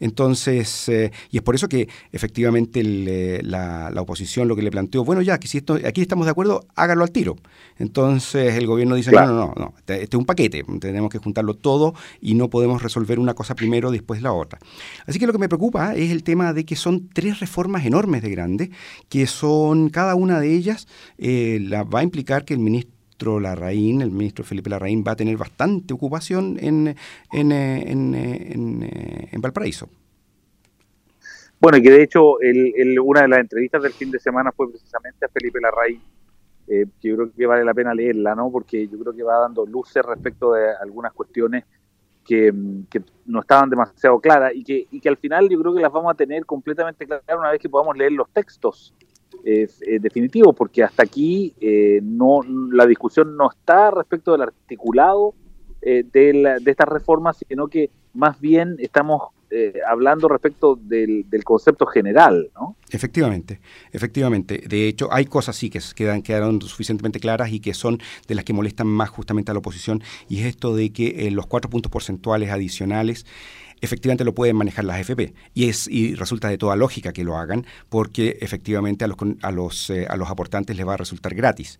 Entonces, 0.00 0.88
eh, 0.88 1.12
y 1.30 1.36
es 1.36 1.42
por 1.42 1.54
eso 1.54 1.68
que 1.68 1.88
efectivamente 2.10 2.82
eh, 2.84 3.40
la, 3.42 3.92
oposición 3.96 4.48
lo 4.48 4.56
que 4.56 4.62
le 4.62 4.70
planteó, 4.70 5.04
bueno, 5.04 5.22
ya, 5.22 5.38
que 5.38 5.46
si 5.48 5.58
esto, 5.58 5.78
aquí 5.86 6.00
estamos 6.00 6.26
de 6.26 6.32
acuerdo, 6.32 6.66
hágalo 6.74 7.04
al 7.04 7.10
tiro. 7.10 7.36
Entonces 7.78 8.54
el 8.54 8.66
gobierno 8.66 8.94
dice, 8.94 9.12
no, 9.12 9.26
no, 9.26 9.32
no, 9.32 9.54
no, 9.56 9.74
este, 9.78 10.02
este 10.02 10.16
es 10.16 10.18
un 10.18 10.26
paquete, 10.26 10.64
tenemos 10.80 11.10
que 11.10 11.18
juntarlo 11.18 11.54
todo 11.54 11.94
y 12.20 12.34
no 12.34 12.50
podemos 12.50 12.82
resolver 12.82 13.18
una 13.18 13.34
cosa 13.34 13.54
primero, 13.54 13.90
después 13.90 14.22
la 14.22 14.32
otra. 14.32 14.58
Así 15.06 15.18
que 15.18 15.26
lo 15.26 15.32
que 15.32 15.38
me 15.38 15.48
preocupa 15.48 15.94
es 15.94 16.10
el 16.10 16.22
tema 16.22 16.52
de 16.52 16.64
que 16.64 16.76
son 16.76 17.08
tres 17.08 17.40
reformas 17.40 17.86
enormes 17.86 18.22
de 18.22 18.30
grandes, 18.30 18.70
que 19.08 19.26
son, 19.26 19.88
cada 19.88 20.14
una 20.14 20.40
de 20.40 20.52
ellas 20.54 20.88
eh, 21.18 21.58
la, 21.62 21.84
va 21.84 22.00
a 22.00 22.02
implicar 22.02 22.44
que 22.44 22.54
el 22.54 22.60
ministro 22.60 23.01
Larraín, 23.40 24.02
el 24.02 24.10
ministro 24.10 24.44
Felipe 24.44 24.70
Larraín, 24.70 25.04
va 25.06 25.12
a 25.12 25.16
tener 25.16 25.36
bastante 25.36 25.94
ocupación 25.94 26.56
en, 26.60 26.94
en, 27.32 27.52
eh, 27.52 27.90
en, 27.90 28.14
eh, 28.14 29.28
en, 29.32 29.40
Valparaíso. 29.40 29.88
Bueno, 31.60 31.78
y 31.78 31.82
que 31.82 31.90
de 31.90 32.02
hecho 32.02 32.40
el, 32.40 32.98
una 33.00 33.22
de 33.22 33.28
las 33.28 33.38
entrevistas 33.38 33.82
del 33.82 33.92
fin 33.92 34.10
de 34.10 34.18
semana 34.18 34.50
fue 34.52 34.70
precisamente 34.70 35.24
a 35.24 35.28
Felipe 35.28 35.60
Larraín, 35.60 36.00
eh, 36.66 36.86
que 37.00 37.08
yo 37.08 37.16
creo 37.16 37.32
que 37.32 37.46
vale 37.46 37.64
la 37.64 37.74
pena 37.74 37.94
leerla, 37.94 38.34
¿no? 38.34 38.50
Porque 38.50 38.88
yo 38.88 38.98
creo 38.98 39.14
que 39.14 39.22
va 39.22 39.38
dando 39.38 39.64
luces 39.64 40.04
respecto 40.04 40.52
de 40.52 40.74
algunas 40.80 41.12
cuestiones 41.12 41.64
que, 42.24 42.52
no 43.26 43.40
estaban 43.40 43.70
demasiado 43.70 44.20
claras 44.20 44.52
y 44.54 44.64
que, 44.64 44.86
y 44.90 45.00
que 45.00 45.08
al 45.08 45.16
final 45.16 45.48
yo 45.48 45.60
creo 45.60 45.74
que 45.74 45.80
las 45.80 45.92
vamos 45.92 46.12
a 46.12 46.16
tener 46.16 46.44
completamente 46.44 47.06
claras 47.06 47.24
una 47.38 47.50
vez 47.50 47.60
que 47.60 47.68
podamos 47.68 47.96
leer 47.96 48.12
los 48.12 48.28
textos 48.30 48.92
definitivos, 50.00 50.54
porque 50.56 50.82
hasta 50.82 51.02
aquí 51.02 51.54
eh, 51.60 52.00
no 52.02 52.40
la 52.70 52.86
discusión 52.86 53.36
no 53.36 53.50
está 53.50 53.90
respecto 53.90 54.32
del 54.32 54.42
articulado 54.42 55.34
eh, 55.80 56.04
de, 56.12 56.58
de 56.60 56.70
estas 56.70 56.88
reformas, 56.88 57.38
sino 57.48 57.68
que 57.68 57.90
más 58.14 58.40
bien 58.40 58.76
estamos 58.78 59.30
eh, 59.54 59.80
hablando 59.86 60.28
respecto 60.28 60.76
del, 60.76 61.26
concepto 61.44 61.84
general, 61.84 62.50
¿no? 62.54 62.76
Efectivamente, 62.90 63.60
efectivamente. 63.92 64.62
De 64.66 64.88
hecho, 64.88 65.12
hay 65.12 65.26
cosas 65.26 65.56
sí 65.56 65.68
que 65.68 65.78
quedan, 65.94 66.22
quedaron 66.22 66.62
suficientemente 66.62 67.20
claras 67.20 67.52
y 67.52 67.60
que 67.60 67.74
son 67.74 67.98
de 68.26 68.34
las 68.34 68.46
que 68.46 68.54
molestan 68.54 68.86
más 68.86 69.10
justamente 69.10 69.50
a 69.50 69.54
la 69.54 69.58
oposición, 69.58 70.02
y 70.26 70.40
es 70.40 70.46
esto 70.46 70.74
de 70.74 70.90
que 70.90 71.30
los 71.32 71.46
cuatro 71.46 71.68
puntos 71.68 71.92
porcentuales 71.92 72.50
adicionales 72.50 73.26
efectivamente 73.82 74.24
lo 74.24 74.34
pueden 74.34 74.56
manejar 74.56 74.84
las 74.84 74.98
FP 75.00 75.34
y 75.52 75.68
es 75.68 75.88
y 75.88 76.14
resulta 76.14 76.48
de 76.48 76.56
toda 76.56 76.76
lógica 76.76 77.12
que 77.12 77.24
lo 77.24 77.36
hagan 77.36 77.66
porque 77.90 78.38
efectivamente 78.40 79.04
a 79.04 79.08
los 79.08 79.18
a 79.42 79.50
los, 79.50 79.90
eh, 79.90 80.06
a 80.08 80.16
los 80.16 80.30
aportantes 80.30 80.76
les 80.76 80.86
va 80.86 80.94
a 80.94 80.96
resultar 80.96 81.34
gratis. 81.34 81.78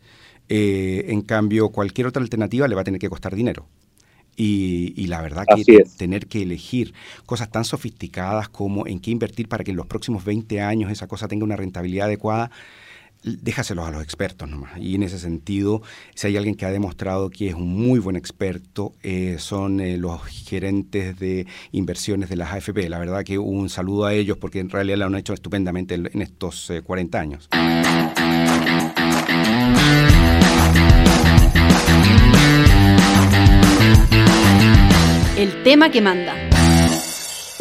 en 0.48 1.22
cambio, 1.22 1.70
cualquier 1.70 2.06
otra 2.08 2.22
alternativa 2.22 2.68
le 2.68 2.74
va 2.74 2.82
a 2.82 2.84
tener 2.84 3.00
que 3.00 3.08
costar 3.08 3.34
dinero. 3.34 3.66
Y, 4.34 5.06
la 5.08 5.20
verdad 5.20 5.44
que 5.54 5.84
tener 5.98 6.26
que 6.26 6.42
elegir 6.42 6.94
cosas 7.26 7.50
tan 7.50 7.64
sofisticadas 7.64 8.48
como 8.48 8.86
en 8.86 8.98
qué 8.98 9.10
invertir 9.10 9.46
para 9.46 9.62
que 9.62 9.72
en 9.72 9.76
los 9.76 9.86
próximos 9.86 10.24
20 10.24 10.60
años 10.62 10.90
esa 10.90 11.06
cosa 11.06 11.28
tenga 11.28 11.44
una 11.44 11.56
rentabilidad 11.56 12.06
adecuada, 12.06 12.50
déjaselos 13.22 13.86
a 13.86 13.90
los 13.90 14.02
expertos 14.02 14.48
nomás. 14.48 14.72
Y 14.78 14.94
en 14.94 15.02
ese 15.02 15.18
sentido, 15.18 15.82
si 16.14 16.26
hay 16.26 16.36
alguien 16.36 16.54
que 16.54 16.66
ha 16.66 16.70
demostrado 16.70 17.30
que 17.30 17.48
es 17.48 17.54
un 17.54 17.74
muy 17.74 17.98
buen 18.00 18.16
experto, 18.16 18.92
eh, 19.02 19.36
son 19.38 19.80
eh, 19.80 19.96
los 19.96 20.22
gerentes 20.24 21.18
de 21.18 21.46
inversiones 21.72 22.28
de 22.28 22.36
las 22.36 22.52
AFP. 22.52 22.88
La 22.88 22.98
verdad 22.98 23.24
que 23.24 23.38
un 23.38 23.68
saludo 23.68 24.06
a 24.06 24.14
ellos 24.14 24.38
porque 24.38 24.60
en 24.60 24.70
realidad 24.70 24.98
lo 24.98 25.06
han 25.06 25.14
hecho 25.16 25.34
estupendamente 25.34 25.94
en 25.94 26.22
estos 26.22 26.72
40 26.84 27.18
eh, 27.18 27.20
años. 27.20 27.48
el 35.42 35.62
tema 35.64 35.90
que 35.90 36.00
manda. 36.00 36.34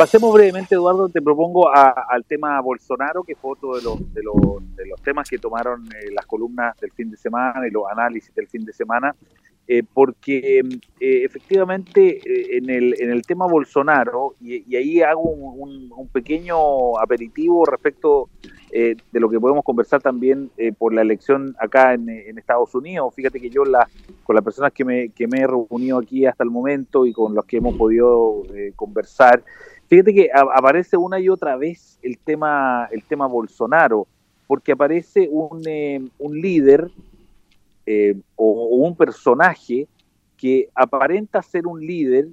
Pasemos 0.01 0.33
brevemente, 0.33 0.73
Eduardo, 0.73 1.09
te 1.09 1.21
propongo 1.21 1.69
al 1.71 2.25
tema 2.25 2.59
Bolsonaro, 2.59 3.21
que 3.21 3.35
fue 3.35 3.51
otro 3.51 3.75
de 3.75 3.83
los, 3.83 3.99
de 4.15 4.87
los, 4.87 4.99
temas 5.03 5.29
que 5.29 5.37
tomaron 5.37 5.85
eh, 5.89 6.09
las 6.11 6.25
columnas 6.25 6.75
del 6.79 6.91
fin 6.91 7.11
de 7.11 7.17
semana 7.17 7.67
y 7.67 7.69
los 7.69 7.83
análisis 7.87 8.33
del 8.33 8.47
fin 8.47 8.65
de 8.65 8.73
semana, 8.73 9.15
eh, 9.67 9.83
porque 9.93 10.61
eh, 10.99 11.23
efectivamente 11.23 12.19
en, 12.57 12.71
el, 12.71 12.95
en 12.99 13.11
el 13.11 13.21
tema 13.21 13.45
Bolsonaro, 13.45 14.33
y, 14.41 14.75
ahí 14.75 15.03
hago 15.03 15.21
un, 15.21 16.09
pequeño 16.11 16.97
aperitivo 16.97 17.63
respecto 17.65 18.29
de 18.71 19.19
lo 19.19 19.29
que 19.29 19.39
podemos 19.39 19.63
conversar 19.63 20.01
también 20.01 20.49
por 20.79 20.93
la 20.93 21.01
elección 21.01 21.55
acá 21.59 21.93
en, 21.93 22.09
Estados 22.39 22.73
Unidos. 22.73 23.13
Fíjate 23.13 23.39
que 23.39 23.51
yo 23.51 23.65
la, 23.65 23.87
con 24.23 24.35
las 24.35 24.43
personas 24.43 24.73
que 24.73 24.83
me, 24.83 25.09
que 25.09 25.27
me 25.27 25.41
he 25.41 25.47
reunido 25.47 25.99
aquí 25.99 26.25
hasta 26.25 26.43
el 26.43 26.49
momento 26.49 27.05
y 27.05 27.13
con 27.13 27.35
los 27.35 27.45
que 27.45 27.57
hemos 27.57 27.75
podido 27.77 28.43
conversar, 28.75 29.43
fíjate 29.91 30.13
que 30.13 30.29
aparece 30.33 30.95
una 30.95 31.19
y 31.19 31.27
otra 31.27 31.57
vez 31.57 31.99
el 32.01 32.17
tema, 32.17 32.87
el 32.91 33.03
tema 33.03 33.27
Bolsonaro, 33.27 34.07
porque 34.47 34.71
aparece 34.71 35.27
un, 35.29 35.61
un 36.17 36.41
líder 36.41 36.89
o, 38.35 38.67
un 38.77 38.95
personaje 38.95 39.87
que 40.37 40.69
aparenta 40.73 41.41
ser 41.41 41.67
un 41.67 41.85
líder, 41.85 42.29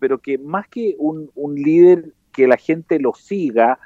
pero 0.00 0.18
que 0.18 0.38
más 0.38 0.66
que 0.66 0.96
un, 0.98 1.30
un 1.36 1.54
líder 1.54 2.12
que 2.32 2.48
la 2.48 2.56
gente 2.56 2.98
lo 2.98 3.14
siga, 3.14 3.78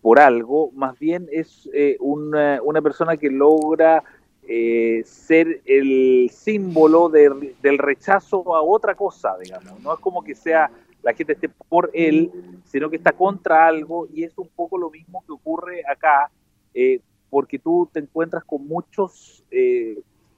por 0.00 0.18
algo, 0.18 0.70
más 0.72 0.98
bien 0.98 1.28
es 1.30 1.68
eh, 1.74 1.96
una, 2.00 2.60
persona 2.82 3.16
que 3.16 3.30
logra 3.30 4.02
eh, 4.48 5.02
ser 5.04 5.60
el 5.66 6.30
símbolo 6.32 7.08
del 7.08 7.78
rechazo 7.78 8.54
a 8.54 8.62
otra 8.62 8.94
cosa, 8.94 9.36
digamos. 9.42 9.80
No 9.80 9.92
es 9.92 10.00
como 10.00 10.22
que 10.22 10.34
sea 10.34 10.70
la 11.02 11.14
gente 11.14 11.32
esté 11.32 11.48
por 11.48 11.90
él, 11.94 12.30
sino 12.64 12.90
que 12.90 12.96
está 12.96 13.12
contra 13.12 13.66
algo 13.66 14.08
y 14.12 14.24
es 14.24 14.36
un 14.36 14.48
poco 14.48 14.78
lo 14.78 14.90
mismo 14.90 15.22
que 15.26 15.32
ocurre 15.32 15.82
acá, 15.90 16.30
eh, 16.74 17.00
porque 17.28 17.58
tú 17.58 17.88
te 17.92 18.00
encuentras 18.00 18.44
con 18.44 18.66
muchos 18.66 19.44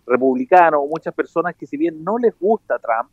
republicanos, 0.06 0.82
muchas 0.88 1.14
personas 1.14 1.54
que 1.54 1.66
si 1.66 1.76
bien 1.76 2.02
no 2.04 2.18
les 2.18 2.38
gusta 2.38 2.78
Trump, 2.78 3.10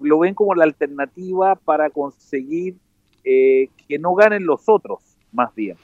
lo 0.00 0.18
ven 0.20 0.34
como 0.34 0.54
la 0.54 0.64
alternativa 0.64 1.56
para 1.56 1.90
conseguir 1.90 2.76
que 3.22 3.98
no 3.98 4.14
ganen 4.14 4.46
los 4.46 4.68
otros 4.68 5.00
más 5.32 5.54
bien. 5.54 5.76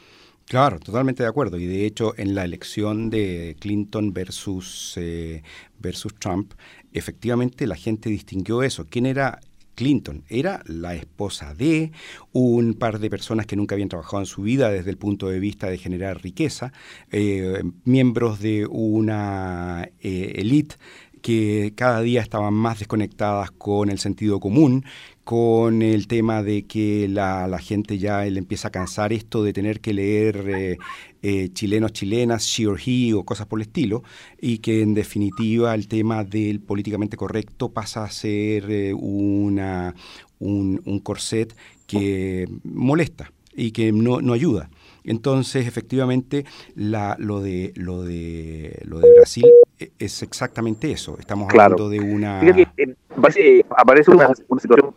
Claro, 0.47 0.79
totalmente 0.79 1.23
de 1.23 1.29
acuerdo. 1.29 1.59
Y 1.59 1.67
de 1.67 1.87
hecho, 1.87 2.13
en 2.19 2.35
la 2.35 2.45
elección 2.45 3.09
de 3.09 3.57
Clinton 3.61 4.13
versus, 4.13 4.95
eh, 4.97 5.43
versus 5.79 6.15
Trump, 6.17 6.53
efectivamente 6.93 7.67
la 7.67 7.77
gente 7.77 8.11
distinguió 8.11 8.63
eso. 8.63 8.87
¿Quién 8.89 9.07
era 9.07 9.41
Clinton? 9.75 10.25
Era 10.29 10.63
la 10.67 10.95
esposa 10.95 11.55
de 11.55 11.93
un 12.33 12.75
par 12.75 12.99
de 12.99 13.11
personas 13.11 13.47
que 13.47 13.57
nunca 13.57 13.75
habían 13.75 13.89
trabajado 13.89 14.21
en 14.21 14.27
su 14.27 14.43
vida 14.43 14.71
desde 14.71 14.91
el 14.91 14.97
punto 14.97 15.29
de 15.29 15.39
vista 15.39 15.69
de 15.69 15.79
generar 15.79 16.23
riqueza, 16.23 16.73
eh, 17.11 17.63
miembros 17.85 18.41
de 18.41 18.67
una 18.67 19.89
eh, 20.01 20.33
élite 20.37 20.77
que 21.25 21.73
cada 21.75 22.03
día 22.03 22.21
estaban 22.21 22.53
más 22.53 22.81
desconectadas 22.81 23.51
con 23.51 23.89
el 23.89 23.99
sentido 23.99 24.41
común, 24.41 24.85
con 25.25 25.81
el 25.81 26.07
tema 26.07 26.43
de 26.43 26.67
que 26.67 27.09
la, 27.09 27.59
gente 27.59 27.99
ya 27.99 28.25
le 28.25 28.39
empieza 28.39 28.69
a 28.69 28.71
cansar 28.71 29.13
esto 29.13 29.43
de 29.43 29.55
tener 29.55 29.81
que 29.81 29.95
leer 29.95 30.45
eh, 30.49 30.79
eh, 31.23 31.49
chilenos, 31.53 31.93
chilenas, 31.93 32.45
she 32.45 32.67
or 32.67 32.79
he 32.79 33.15
o 33.15 33.25
cosas 33.25 33.47
por 33.47 33.59
el 33.59 33.67
estilo, 33.67 34.03
y 34.39 34.59
que 34.59 34.83
en 34.83 34.93
definitiva 34.93 35.75
el 35.75 35.89
tema 35.89 36.25
del 36.25 36.61
políticamente 36.61 37.17
correcto 37.17 37.71
pasa 37.71 38.05
a 38.05 38.11
ser 38.11 38.71
eh, 38.71 38.93
una, 38.93 39.95
un, 40.39 40.83
un 40.85 41.01
corset 41.01 41.57
que 41.87 42.47
molesta 42.63 43.33
y 43.55 43.71
que 43.73 43.93
no, 43.93 44.21
no 44.21 44.35
ayuda. 44.35 44.69
Entonces, 45.05 45.67
efectivamente, 45.67 46.45
la, 46.75 47.17
lo, 47.19 47.41
de, 47.41 47.73
lo, 47.77 48.03
de, 48.03 48.81
lo 48.85 49.01
de 49.01 49.13
Brasil 49.17 49.47
e, 49.79 49.93
es 49.99 50.23
exactamente 50.23 50.91
eso. 50.91 51.17
Estamos 51.19 51.49
hablando 51.51 51.89
de 51.89 52.01
una... 52.01 52.41
aparece 52.41 54.11
una, 54.11 54.35
situación... 54.35 54.95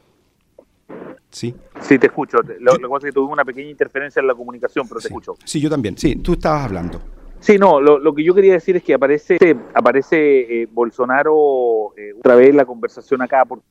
Sí. 1.30 1.54
Sí, 1.82 2.00
te 2.00 2.08
escucho. 2.08 2.38
Lo, 2.60 2.74
que 2.74 2.88
pasa 2.88 2.98
es 2.98 3.04
que 3.06 3.12
tuve 3.12 3.32
una 3.32 3.46
pequeña 3.46 3.70
interferencia 3.70 4.20
en 4.20 4.28
la 4.28 4.36
comunicación, 4.36 4.88
pero 4.88 5.00
te 5.02 5.08
escucho. 5.08 5.36
Sí, 5.44 5.60
yo 5.60 5.70
también. 5.70 5.98
Sí, 5.98 6.16
tú 6.18 6.34
estabas 6.34 6.66
hablando. 6.66 7.02
Sí, 7.40 7.58
no, 7.58 7.80
lo, 7.80 8.14
que 8.16 8.24
yo 8.24 8.34
quería 8.34 8.54
decir 8.54 8.76
es 8.78 8.84
que 8.84 8.94
aparece, 8.94 9.38
aparece 9.74 10.62
eh, 10.62 10.68
Bolsonaro 10.72 11.94
eh, 11.96 12.14
otra 12.18 12.36
vez 12.36 12.50
en 12.50 12.58
la 12.58 12.66
conversación 12.66 13.22
acá 13.22 13.46
por, 13.46 13.62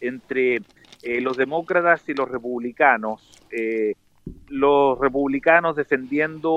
entre 0.00 0.56
eh, 1.02 1.20
los 1.20 1.36
demócratas 1.36 2.08
y 2.08 2.14
los 2.14 2.28
republicanos 2.28 3.28
los 4.48 4.98
republicanos 4.98 5.76
defendiendo 5.76 6.52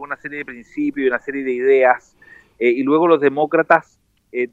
una 0.00 0.16
serie 0.16 0.38
de 0.38 0.44
principios 0.44 1.04
y 1.04 1.08
una 1.08 1.18
serie 1.18 1.44
de 1.44 1.52
ideas, 1.52 2.16
eh, 2.58 2.70
y 2.70 2.82
luego 2.82 3.08
los 3.08 3.20
demócratas 3.20 3.98
eh, 4.32 4.48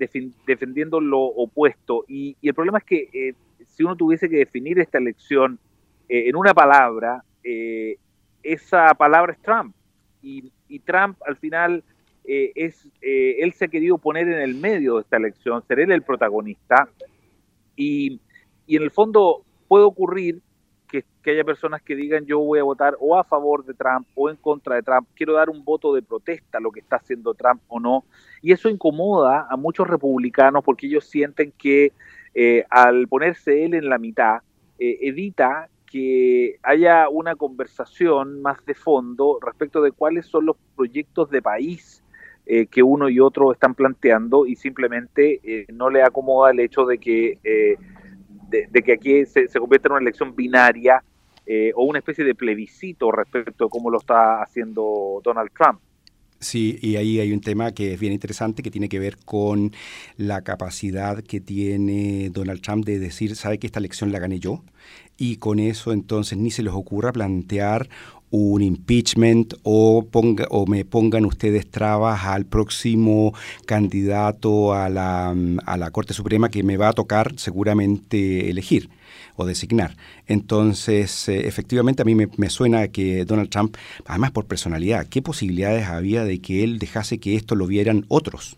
defendiendo 0.46 1.02
lo 1.02 1.20
opuesto. 1.20 2.06
Y, 2.08 2.38
el 2.42 2.54
problema 2.54 2.80
es 2.80 2.84
que 2.84 3.10
eh, 3.14 3.34
si 3.78 3.84
uno 3.84 3.96
tuviese 3.96 4.28
que 4.28 4.38
definir 4.38 4.80
esta 4.80 4.98
elección 4.98 5.60
en 6.10 6.36
una 6.36 6.54
palabra, 6.54 7.24
esa 8.42 8.94
palabra 8.96 9.34
es 9.34 9.40
Trump. 9.40 9.76
Y, 10.24 10.52
Trump 10.80 11.18
al 11.28 11.38
final 11.38 11.84
es, 12.24 12.88
él 13.02 13.54
se 13.54 13.66
ha 13.66 13.68
querido 13.68 14.00
poner 14.00 14.28
en 14.28 14.40
el 14.40 14.56
medio 14.56 14.96
de 14.96 15.02
esta 15.02 15.18
elección, 15.18 15.62
ser 15.68 15.80
él 15.80 15.92
el 15.92 16.02
protagonista. 16.02 16.90
Y, 17.76 18.20
y 18.66 18.78
en 18.78 18.84
el 18.84 18.90
fondo 18.90 19.44
puede 19.68 19.86
ocurrir 19.86 20.42
que, 20.88 21.32
haya 21.32 21.44
personas 21.44 21.82
que 21.82 21.96
digan 21.96 22.26
yo 22.26 22.40
voy 22.40 22.60
a 22.60 22.64
votar 22.64 22.96
o 23.00 23.18
a 23.18 23.24
favor 23.24 23.66
de 23.66 23.74
Trump 23.74 24.08
o 24.16 24.30
en 24.30 24.38
contra 24.38 24.76
de 24.76 24.84
Trump, 24.84 25.08
quiero 25.14 25.34
dar 25.34 25.50
un 25.50 25.64
voto 25.64 25.94
de 25.94 26.02
protesta 26.02 26.58
a 26.58 26.62
lo 26.62 26.72
que 26.72 26.80
está 26.80 26.96
haciendo 26.96 27.34
Trump 27.34 27.62
o 27.68 27.80
no. 27.80 28.06
Y 28.42 28.54
eso 28.54 28.70
incomoda 28.70 29.46
a 29.50 29.58
muchos 29.58 29.88
republicanos 29.88 30.64
porque 30.64 30.88
ellos 30.88 31.06
sienten 31.06 31.52
que 31.52 31.92
eh, 32.40 32.66
al 32.70 33.08
ponerse 33.08 33.66
él 33.66 33.74
en 33.74 33.90
la 33.90 33.98
mitad, 33.98 34.42
eh, 34.78 35.00
evita 35.02 35.70
que 35.90 36.60
haya 36.62 37.10
una 37.10 37.36
conversación 37.36 38.42
más 38.42 38.64
de 38.66 38.76
fondo 38.76 39.40
respecto 39.42 39.82
de 39.82 39.92
cuáles 39.92 40.26
son 40.28 40.46
los 40.46 40.58
proyectos 40.76 41.32
de 41.32 41.42
país 41.42 42.04
eh, 42.46 42.68
que 42.68 42.84
uno 42.84 43.10
y 43.10 43.20
otro 43.20 43.52
están 43.52 43.74
planteando 43.74 44.46
y 44.46 44.56
simplemente 44.56 45.66
no 45.74 45.90
le 45.90 46.04
acomoda 46.04 46.52
el 46.52 46.60
hecho 46.60 46.86
de 46.86 46.98
que 46.98 47.40
de, 48.50 48.84
que 48.84 48.94
aquí 48.94 49.26
se, 49.26 49.48
se, 49.48 49.60
convierte 49.60 49.88
en 49.88 49.94
una 49.94 50.02
elección 50.02 50.36
binaria 50.36 51.04
eh, 51.50 51.72
o 51.76 51.86
una 51.86 52.00
especie 52.00 52.26
de 52.26 52.36
plebiscito 52.36 53.10
respecto 53.10 53.68
a 53.68 53.70
cómo 53.70 53.90
lo 53.90 54.00
está 54.00 54.42
haciendo 54.42 55.22
Donald 55.24 55.50
Trump. 55.58 55.80
Sí, 56.40 56.78
y 56.82 56.98
ahí 56.98 57.20
hay 57.20 57.34
un 57.34 57.42
tema 57.42 57.72
que 57.72 57.94
es 57.94 58.00
bien 58.00 58.14
interesante 58.14 58.62
que 58.62 58.70
tiene 58.70 58.90
que 58.90 59.00
ver 59.00 59.18
con 59.26 59.74
la 60.18 60.44
capacidad 60.44 61.24
que 61.24 61.42
tiene 61.42 62.30
Donald 62.30 62.62
Trump 62.62 62.86
de 62.86 63.00
decir, 63.00 63.36
sabe 63.36 63.58
que 63.58 63.66
esta 63.66 63.80
elección 63.80 64.12
la 64.12 64.20
gané 64.20 64.40
yo, 64.40 64.64
y 65.18 65.38
con 65.38 65.58
eso 65.58 65.92
entonces 65.92 66.38
ni 66.38 66.52
se 66.52 66.62
les 66.62 66.74
ocurra 66.74 67.12
plantear 67.12 67.90
un 68.30 68.62
impeachment 68.62 69.54
o, 69.64 70.06
ponga, 70.10 70.46
o 70.50 70.66
me 70.66 70.84
pongan 70.86 71.26
ustedes 71.26 71.70
trabas 71.70 72.26
al 72.26 72.46
próximo 72.46 73.34
candidato 73.66 74.74
a 74.74 74.90
la, 74.90 75.36
a 75.66 75.78
la 75.78 75.92
Corte 75.92 76.14
Suprema 76.14 76.50
que 76.50 76.64
me 76.64 76.78
va 76.78 76.90
a 76.90 76.94
tocar 76.94 77.34
seguramente 77.38 78.50
elegir 78.50 78.90
o 79.38 79.46
designar. 79.46 79.96
Entonces, 80.26 81.30
eh, 81.30 81.48
efectivamente, 81.48 82.02
a 82.02 82.06
mí 82.06 82.16
me, 82.16 82.50
suena 82.50 82.90
que 82.90 83.24
Donald 83.24 83.50
Trump, 83.50 83.78
además 84.06 84.32
por 84.32 84.46
personalidad, 84.46 85.08
¿qué 85.08 85.22
posibilidades 85.22 85.88
había 85.88 86.26
de 86.26 86.40
que 86.40 86.64
él 86.64 86.80
dejase 86.80 87.20
que 87.20 87.36
esto 87.36 87.56
lo 87.56 87.68
vieran 87.68 88.06
otros? 88.10 88.58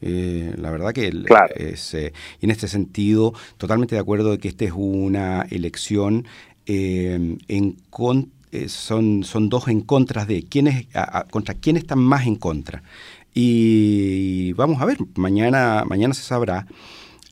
Eh, 0.00 0.54
la 0.56 0.70
verdad 0.70 0.92
que 0.92 1.12
es, 1.56 1.94
eh, 1.94 2.12
en 2.40 2.50
este 2.50 2.68
sentido, 2.68 3.34
totalmente 3.56 3.96
de 3.96 4.00
acuerdo 4.00 4.30
de 4.30 4.38
que 4.38 4.48
esta 4.48 4.64
es 4.64 4.72
una 4.74 5.42
elección 5.50 6.26
en 6.70 7.76
son, 8.68 9.24
son 9.24 9.48
dos 9.48 9.68
en 9.68 9.80
contra 9.80 10.24
de. 10.24 10.42
¿Quiénes, 10.42 10.86
¿Contra 11.30 11.54
quién 11.54 11.76
están 11.76 11.98
más 11.98 12.26
en 12.26 12.36
contra? 12.36 12.82
Y 13.34 14.52
vamos 14.54 14.80
a 14.80 14.84
ver, 14.84 14.98
mañana, 15.14 15.84
mañana 15.86 16.14
se 16.14 16.22
sabrá 16.22 16.66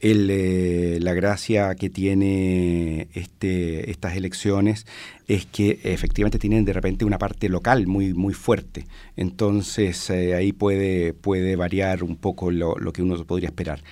eh, 0.03 0.99
la 1.01 1.15
gracia 1.15 1.75
que 1.75 1.89
tiene 1.89 3.09
este, 3.15 3.91
estas 3.91 4.15
elecciones 4.15 4.87
es 5.27 5.47
que 5.47 5.81
efectivamente 5.85 6.39
tienen 6.39 6.67
de 6.67 6.75
repente 6.75 7.05
una 7.05 7.19
parte 7.19 7.49
local 7.49 7.87
muy, 7.87 8.13
muy 8.13 8.35
fuerte. 8.35 8.87
Entonces 9.17 10.11
eh, 10.11 10.35
ahí 10.35 10.53
puede, 10.53 11.15
puede 11.15 11.57
variar 11.57 12.03
un 12.05 12.17
poco 12.17 12.51
lo, 12.51 12.77
lo, 12.79 12.93
que 12.93 13.03
uno 13.03 13.17
podría 13.25 13.49
esperar. 13.49 13.83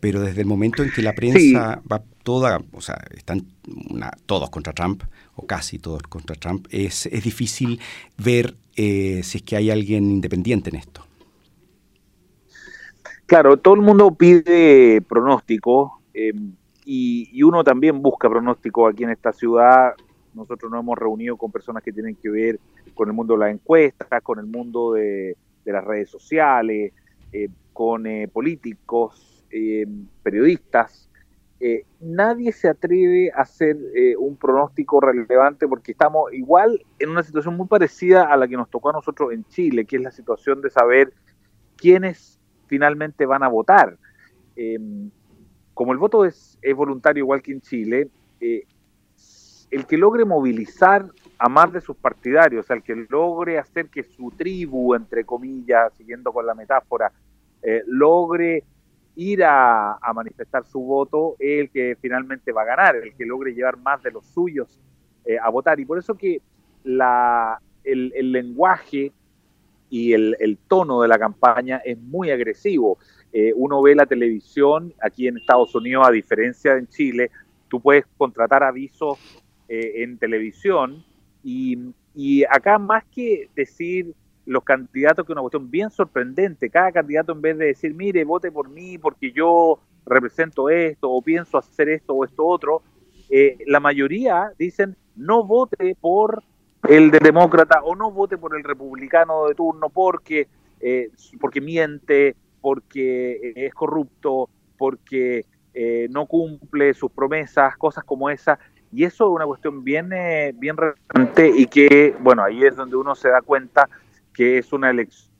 Pero 0.00 0.20
desde 0.20 0.42
el 0.42 0.46
momento 0.46 0.82
en 0.82 0.90
que 0.90 1.02
la 1.02 1.14
prensa 1.14 1.82
va 1.90 2.02
toda, 2.22 2.60
o 2.72 2.80
sea, 2.80 2.98
están 3.16 3.46
todos 4.26 4.50
contra 4.50 4.72
Trump, 4.72 5.02
o 5.36 5.46
casi 5.46 5.78
todos 5.78 6.02
contra 6.02 6.36
Trump, 6.36 6.66
es, 6.70 7.06
es 7.06 7.24
difícil 7.24 7.80
ver 8.18 8.56
eh, 8.76 9.22
si 9.22 9.38
es 9.38 9.42
que 9.42 9.56
hay 9.56 9.70
alguien 9.70 10.10
independiente 10.10 10.70
en 10.70 10.76
esto. 10.76 11.02
Claro, 13.26 13.56
todo 13.56 13.74
el 13.74 13.80
mundo 13.80 14.14
pide 14.14 15.02
pronóstico 15.02 16.00
em, 16.14 16.52
y, 16.84 17.42
uno 17.42 17.64
también 17.64 18.00
busca 18.00 18.30
pronóstico 18.30 18.86
aquí 18.86 19.02
en 19.02 19.10
esta 19.10 19.32
ciudad. 19.32 19.94
Nosotros 20.32 20.70
nos 20.70 20.80
hemos 20.80 20.96
reunido 20.96 21.36
con 21.36 21.50
personas 21.50 21.82
que 21.82 21.92
tienen 21.92 22.14
que 22.14 22.30
ver 22.30 22.60
con 22.94 23.08
el 23.08 23.14
mundo 23.14 23.34
de 23.34 23.40
las 23.40 23.52
encuestas, 23.52 24.22
con 24.22 24.38
el 24.38 24.46
mundo 24.46 24.92
de, 24.92 25.36
las 25.64 25.84
redes 25.84 26.08
sociales, 26.08 26.92
eh, 27.32 27.48
con 27.72 28.06
eh, 28.06 28.28
políticos, 28.28 29.35
em, 29.56 30.06
periodistas. 30.22 31.08
Eh, 31.58 31.84
nadie 32.00 32.52
se 32.52 32.68
atreve 32.68 33.30
a 33.34 33.40
hacer 33.40 33.78
un 34.18 34.36
pronóstico 34.36 35.00
relevante 35.00 35.66
porque 35.66 35.92
estamos 35.92 36.30
igual 36.34 36.84
en 36.98 37.08
una 37.08 37.22
situación 37.22 37.56
muy 37.56 37.66
parecida 37.66 38.30
a 38.30 38.36
la 38.36 38.46
que 38.46 38.56
nos 38.56 38.68
tocó 38.68 38.90
a 38.90 38.92
nosotros 38.92 39.32
en 39.32 39.44
Chile, 39.46 39.86
que 39.86 39.96
es 39.96 40.02
la 40.02 40.10
situación 40.10 40.60
de 40.60 40.68
saber 40.68 41.14
quiénes 41.76 42.38
finalmente 42.66 43.24
van 43.24 43.42
a 43.42 43.48
votar. 43.48 43.96
Em, 44.54 45.10
como 45.76 45.92
el 45.92 45.98
voto 45.98 46.24
es, 46.24 46.58
voluntario 46.74 47.22
igual 47.22 47.42
que 47.42 47.52
en 47.52 47.60
Chile, 47.60 48.08
eh, 48.40 48.64
el 49.70 49.86
que 49.86 49.98
logre 49.98 50.24
movilizar 50.24 51.06
a 51.38 51.48
más 51.48 51.70
de 51.72 51.82
sus 51.82 51.96
partidarios, 51.96 52.70
el 52.70 52.82
que 52.82 53.06
logre 53.10 53.58
hacer 53.58 53.88
que 53.88 54.02
su 54.02 54.30
tribu, 54.30 54.94
entre 54.94 55.24
comillas, 55.24 55.92
siguiendo 55.94 56.32
con 56.32 56.46
la 56.46 56.54
metáfora, 56.54 57.12
eh, 57.62 57.82
logre 57.86 58.64
ir 59.16 59.42
a, 59.44 59.98
manifestar 60.14 60.64
su 60.66 60.80
voto, 60.80 61.36
es 61.38 61.62
el 61.62 61.70
que 61.70 61.96
finalmente 62.00 62.52
va 62.52 62.62
a 62.62 62.66
ganar, 62.66 62.96
el 62.96 63.14
que 63.14 63.26
logre 63.26 63.54
llevar 63.54 63.78
más 63.78 64.02
de 64.02 64.12
los 64.12 64.26
suyos 64.26 64.78
eh, 65.24 65.38
a 65.42 65.48
votar. 65.50 65.80
Y 65.80 65.84
por 65.84 65.98
eso 65.98 66.14
que 66.14 66.40
la, 66.84 67.60
el, 67.82 68.32
lenguaje 68.32 69.12
y 69.88 70.12
el, 70.12 70.58
tono 70.68 71.00
de 71.00 71.08
la 71.08 71.18
campaña 71.18 71.80
es 71.84 71.98
muy 71.98 72.30
agresivo. 72.30 72.98
Eh, 73.32 73.52
uno 73.54 73.82
ve 73.82 73.94
la 73.94 74.06
televisión 74.06 74.92
aquí 75.00 75.28
en 75.28 75.38
Estados 75.38 75.74
Unidos, 75.74 76.06
a 76.06 76.12
diferencia 76.12 76.74
de 76.74 76.80
en 76.80 76.88
Chile, 76.88 77.30
tú 77.68 77.80
puedes 77.80 78.04
contratar 78.16 78.62
avisos 78.62 79.18
eh, 79.68 80.02
en 80.02 80.18
televisión 80.18 81.04
y, 81.42 81.92
acá 82.50 82.78
más 82.78 83.04
que 83.04 83.48
decir 83.54 84.14
los 84.46 84.64
candidatos, 84.64 85.26
que 85.26 85.32
es 85.32 85.34
una 85.34 85.42
cuestión 85.42 85.70
bien 85.70 85.90
sorprendente, 85.90 86.70
cada 86.70 86.92
candidato 86.92 87.32
en 87.32 87.42
vez 87.42 87.58
de 87.58 87.66
decir, 87.66 87.94
mire, 87.94 88.24
vote 88.24 88.50
por 88.50 88.68
mí 88.68 88.96
porque 88.96 89.32
yo 89.32 89.80
represento 90.06 90.70
esto 90.70 91.10
o 91.10 91.20
pienso 91.20 91.58
hacer 91.58 91.88
esto 91.88 92.14
o 92.14 92.24
esto 92.24 92.46
otro, 92.46 92.82
eh, 93.28 93.58
la 93.66 93.80
mayoría 93.80 94.52
dicen, 94.58 94.96
no 95.16 95.44
vote 95.44 95.96
por 96.00 96.42
el 96.88 97.10
de 97.10 97.18
demócrata 97.18 97.82
o 97.82 97.96
no 97.96 98.12
vote 98.12 98.38
por 98.38 98.56
el 98.56 98.62
republicano 98.62 99.48
de 99.48 99.54
turno 99.54 99.90
porque, 99.90 100.46
eh, 100.80 101.10
porque 101.40 101.60
miente, 101.60 102.36
porque 102.60 103.52
es 103.56 103.74
corrupto, 103.74 104.48
porque 104.78 105.44
eh, 105.78 106.08
no 106.10 106.24
cumple 106.24 106.94
sus 106.94 107.10
promesas, 107.10 107.76
cosas 107.76 108.02
como 108.02 108.30
esa. 108.30 108.58
Y 108.90 109.04
eso 109.04 109.24
es 109.24 109.36
una 109.36 109.44
cuestión 109.44 109.84
bien, 109.84 110.10
eh, 110.12 110.54
bien 110.56 110.74
relevante 110.74 111.52
y 111.54 111.66
que, 111.66 112.16
bueno, 112.20 112.42
ahí 112.42 112.64
es 112.64 112.76
donde 112.76 112.96
uno 112.96 113.14
se 113.14 113.28
da 113.28 113.42
cuenta 113.42 113.88
que 114.36 114.58
es 114.58 114.72
una 114.72 114.90
elección 114.90 115.32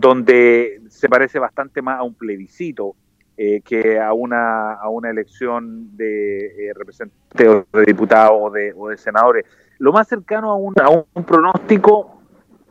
donde 0.00 0.80
se 0.88 1.08
parece 1.08 1.38
bastante 1.38 1.82
más 1.82 2.00
a 2.00 2.02
un 2.02 2.14
plebiscito 2.14 2.96
que 3.36 4.00
a 4.00 4.14
una, 4.14 4.72
a 4.74 4.88
una 4.88 5.10
elección 5.10 5.94
de 5.94 6.72
representantes 6.74 7.46
o 7.46 7.78
de 7.78 7.84
diputados 7.84 8.32
o 8.34 8.50
de, 8.50 8.72
o 8.74 8.88
de 8.88 8.96
senadores. 8.96 9.44
Lo 9.78 9.92
más 9.92 10.08
cercano 10.08 10.50
a 10.50 10.56
un, 10.56 10.74
un 11.12 11.24
pronóstico 11.24 12.16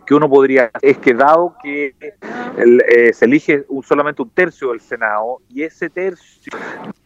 que 0.06 0.14
uno 0.14 0.30
podría 0.30 0.72
es 0.82 0.98
que 0.98 1.14
dado 1.14 1.56
que 1.62 1.96
eh, 2.00 3.14
se 3.14 3.26
elige 3.26 3.66
solamente 3.84 4.22
un 4.22 4.30
tercio 4.30 4.70
del 4.70 4.80
Senado 4.80 5.42
y 5.50 5.64
ese 5.64 5.90
tercio 5.90 6.54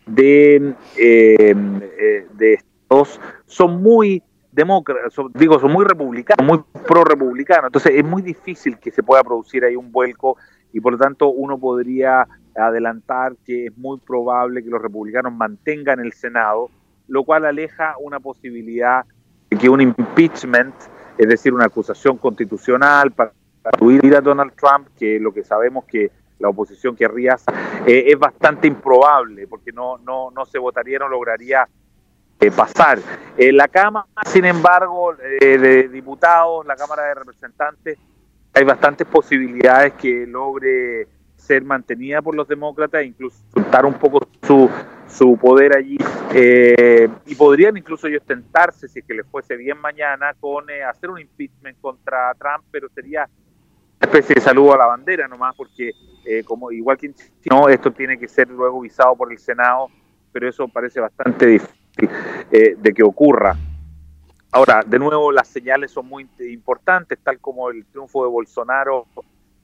de, 0.06 0.74
eh, 0.98 1.56
eh, 1.98 2.28
de 2.34 2.54
estos 2.54 3.19
son 3.45 3.82
muy 3.82 4.22
demócratas, 4.60 5.13
digo, 5.34 5.60
son 5.60 5.72
muy 5.72 5.86
republicanos, 5.86 6.45
muy 6.45 6.63
pro-republicanos, 6.86 7.67
entonces 7.67 7.93
es 7.95 8.04
muy 8.04 8.22
difícil 8.22 8.78
que 8.78 8.91
se 8.91 9.04
pueda 9.04 9.24
producir 9.24 9.63
ahí 9.63 9.76
un 9.76 9.91
vuelco 9.91 10.38
y 10.74 10.82
por 10.82 10.93
lo 10.93 11.00
tanto 11.00 11.30
uno 11.30 11.58
podría 11.58 12.28
adelantar 12.56 13.38
que 13.45 13.67
es 13.67 13.78
muy 13.78 14.00
probable 14.00 14.62
que 14.62 14.69
los 14.69 14.82
republicanos 14.82 15.34
mantengan 15.34 16.00
el 16.00 16.12
Senado, 16.12 16.69
lo 17.08 17.24
cual 17.24 17.45
aleja 17.45 17.95
una 18.00 18.19
posibilidad 18.19 19.06
que 19.50 19.69
un 19.69 19.82
impeachment, 19.82 20.76
es 21.17 21.28
decir, 21.28 21.54
una 21.54 21.65
acusación 21.65 22.17
constitucional 22.17 23.12
para 23.12 23.32
ir 23.82 24.15
a 24.15 24.22
Donald 24.22 24.54
Trump, 24.56 24.89
que 24.98 25.19
lo 25.19 25.34
que 25.34 25.43
sabemos 25.43 25.86
que 25.86 26.12
la 26.38 26.50
oposición 26.50 26.95
querría, 26.95 27.38
eh, 27.86 28.06
es 28.08 28.19
bastante 28.19 28.67
improbable, 28.67 29.48
porque 29.48 29.72
no, 29.72 29.98
no, 30.00 30.32
no 30.32 30.45
se 30.45 30.60
votaría, 30.60 31.00
no 31.00 31.08
lograría 31.08 31.67
pasar. 32.56 32.99
En 33.38 33.58
la 33.58 33.67
Cámara, 33.67 34.06
sin 34.25 34.45
embargo, 34.45 35.13
eh, 35.41 35.58
de 35.58 35.89
diputados, 35.89 36.65
la 36.65 36.75
Cámara 36.75 37.04
de 37.04 37.15
Representantes, 37.15 37.97
hay 38.54 38.63
bastantes 38.63 39.06
posibilidades 39.08 39.93
que 39.93 40.25
logre 40.25 41.08
ser 41.36 41.63
mantenida 41.63 42.21
por 42.21 42.36
los 42.36 42.47
demócratas, 42.47 43.04
incluso 43.04 43.38
soltar 43.54 43.86
un 43.86 43.93
poco 43.93 44.28
su, 44.45 44.69
su 45.08 45.38
poder 45.38 45.75
allí 45.75 45.97
eh, 46.34 47.10
y 47.25 47.36
podrían 47.36 47.75
incluso 47.78 48.08
ellos 48.08 48.23
tentarse 48.25 48.88
si 48.88 48.99
es 48.99 49.06
que 49.06 49.13
les 49.13 49.25
fuese 49.25 49.56
bien 49.56 49.80
mañana 49.80 50.34
con 50.39 50.69
eh, 50.69 50.84
hacer 50.84 51.10
un 51.10 51.19
impeachment 51.19 51.80
contra 51.82 52.34
Trump, 52.36 52.65
pero 52.69 52.88
sería 52.89 53.28
una 54.02 54.12
especie 54.12 54.36
de 54.36 54.41
saludo 54.41 54.73
a 54.75 54.78
la 54.78 54.86
bandera 54.86 55.28
nomás 55.28 55.56
porque 55.56 55.91
eh, 56.25 56.43
como 56.43 56.71
igual 56.71 56.97
que 56.97 57.08
en 57.08 57.15
no, 57.49 57.67
esto 57.67 57.91
tiene 57.91 58.19
que 58.19 58.28
ser 58.28 58.47
luego 58.49 58.82
visado 58.82 59.15
por 59.15 59.32
el 59.32 59.39
Senado, 59.39 59.88
pero 60.32 60.47
eso 60.47 60.67
parece 60.67 60.99
bastante 60.99 61.45
difícil 61.47 61.79
de 61.97 62.93
que 62.93 63.04
ocurra. 63.04 63.58
Ahora, 64.52 64.84
de 64.86 64.97
nuevo, 64.97 65.32
las 65.32 65.47
señales 65.47 65.91
son 65.91 66.08
muy 66.08 66.28
importantes, 66.39 67.19
tal 67.21 67.39
como 67.39 67.69
el 67.69 67.86
triunfo 67.86 68.23
de 68.23 68.30
Bolsonaro 68.30 69.06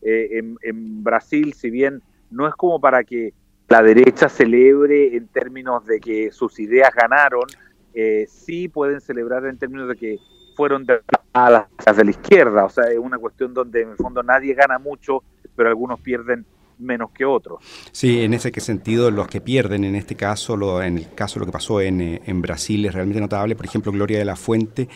en, 0.02 0.58
en 0.62 1.04
Brasil, 1.04 1.54
si 1.54 1.70
bien 1.70 2.04
no 2.30 2.48
es 2.48 2.54
como 2.54 2.80
para 2.80 3.04
que 3.04 3.34
la 3.68 3.82
derecha 3.82 4.30
celebre 4.30 5.16
en 5.16 5.28
términos 5.28 5.86
de 5.86 6.00
que 6.00 6.32
sus 6.32 6.60
ideas 6.60 6.92
ganaron, 6.94 7.46
eh, 7.94 8.26
sí 8.28 8.68
pueden 8.68 9.02
celebrar 9.02 9.46
en 9.46 9.58
términos 9.58 9.88
de 9.88 9.96
que 9.96 10.20
fueron 10.56 10.86
de, 10.86 11.02
las 11.34 11.98
de 11.98 12.04
la 12.04 12.12
izquierda. 12.12 12.66
O 12.66 12.70
sea, 12.70 12.86
es 12.86 13.00
una 13.00 13.18
cuestión 13.18 13.54
donde 13.54 13.82
en 13.82 13.90
el 13.92 13.98
fondo 13.98 14.22
nadie 14.22 14.54
gana 14.54 14.78
mucho, 14.78 15.24
pero 15.56 15.70
algunos 15.70 16.00
pierden 16.02 16.46
menos 16.80 17.12
que 17.12 17.26
otros. 17.26 17.60
Sí, 17.92 18.22
en 18.22 18.34
ese 18.34 18.52
sentido, 18.60 19.12
los 19.12 19.28
que 19.28 19.42
pierden 19.42 19.84
en 19.84 19.96
este 19.96 20.16
caso, 20.16 20.58
lo, 20.58 20.82
en 20.82 20.98
el 20.98 21.14
caso 21.14 21.40
lo 21.40 21.46
que 21.46 21.52
pasó 21.52 21.82
en, 21.82 22.02
eh, 22.02 22.22
en, 22.26 22.42
Brasil 22.42 22.86
es 22.86 22.94
realmente 22.94 23.22
notable. 23.22 23.56
Por 23.56 23.66
ejemplo, 23.66 23.92
Gloria 23.92 24.20
de 24.20 24.26
la 24.26 24.36
Fuente 24.36 24.90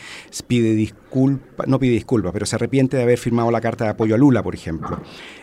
pide 0.48 0.74
disculpas, 0.74 1.68
no 1.68 1.80
pide 1.80 1.94
disculpas, 1.94 2.32
pero 2.34 2.46
se 2.46 2.56
arrepiente 2.56 2.98
de 2.98 3.04
haber 3.04 3.18
firmado 3.18 3.52
la 3.52 3.62
carta 3.62 3.86
de 3.86 3.92
apoyo 3.92 4.16
a 4.16 4.18
Lula, 4.18 4.44
por 4.44 4.56
ejemplo. 4.56 5.02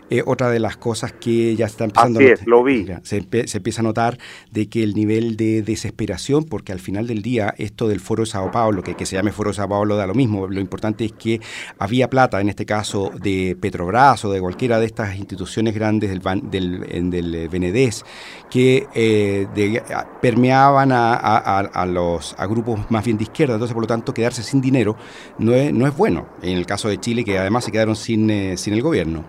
Eh, 0.09 0.23
otra 0.25 0.51
de 0.51 0.61
las 0.61 0.77
cosas 0.77 1.13
que 1.13 1.57
ya 1.57 1.67
está 1.67 1.85
empezando 1.85 2.21
Así 2.21 2.29
es, 2.29 2.47
lo 2.47 2.63
vi. 2.63 2.87
Se, 3.03 3.27
se, 3.47 3.57
empieza 3.57 3.81
a 3.81 3.83
notar 3.83 4.19
de 4.53 4.69
que 4.69 4.85
el 4.85 4.95
nivel 4.95 5.37
de 5.37 5.63
desesperación, 5.63 6.45
porque 6.45 6.71
al 6.71 6.79
final 6.79 7.09
del 7.09 7.23
día 7.23 7.53
esto 7.59 7.89
del 7.89 7.99
Foro 7.99 8.23
de 8.23 8.27
Sao 8.27 8.53
Paulo, 8.53 8.85
que, 8.85 8.95
que 8.95 9.05
se 9.05 9.17
llame 9.17 9.33
Foro 9.33 9.51
de 9.51 9.55
Sao 9.55 9.69
Paulo 9.69 9.97
da 9.97 10.07
lo 10.07 10.15
mismo, 10.15 10.47
lo 10.47 10.61
importante 10.61 11.05
es 11.05 11.13
que 11.13 11.41
había 11.79 12.09
plata, 12.09 12.41
en 12.41 12.49
este 12.49 12.65
caso 12.65 13.11
de 13.21 13.57
Petrobras 13.61 14.25
o 14.25 14.31
de 14.31 14.41
cualquiera 14.41 14.79
de 14.79 14.87
estas 14.87 15.17
instituciones 15.17 15.75
grandes 15.75 16.11
del, 16.11 16.21
del, 16.51 17.11
del 17.11 17.49
Benedés, 17.49 18.05
que 18.49 18.87
eh, 18.95 19.49
de, 19.57 19.83
permeaban 20.23 20.93
a, 20.93 21.15
a, 21.15 21.59
a, 21.59 21.87
los, 21.87 22.37
a 22.39 22.47
grupos 22.47 22.89
más 22.91 23.05
bien 23.05 23.19
de 23.19 23.25
izquierda, 23.25 23.55
entonces 23.55 23.75
por 23.75 23.83
lo 23.83 23.89
tanto 23.89 24.15
quedarse 24.15 24.45
sin 24.45 24.61
dinero 24.61 24.97
no 25.39 25.53
es, 25.53 25.73
no 25.73 25.87
es 25.87 25.97
bueno, 25.97 26.29
en 26.43 26.57
el 26.57 26.65
caso 26.65 26.89
de 26.89 26.99
Chile 26.99 27.25
que 27.25 27.39
además 27.39 27.65
se 27.65 27.73
quedaron 27.73 27.97
sin, 27.97 28.31
eh, 28.31 28.57
sin 28.57 28.75
el 28.75 28.83
gobierno. 28.83 29.25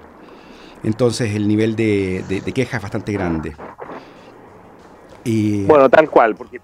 Entonces 0.84 1.36
el 1.36 1.48
nivel 1.48 1.76
de, 1.76 2.24
de, 2.28 2.42
de 2.42 2.52
queja 2.52 2.78
es 2.78 2.84
bastante 2.84 3.12
grande. 3.12 3.56
Y... 5.24 5.66
Bueno, 5.66 5.90
tal 5.90 6.10
cual, 6.10 6.36
porque 6.36 6.62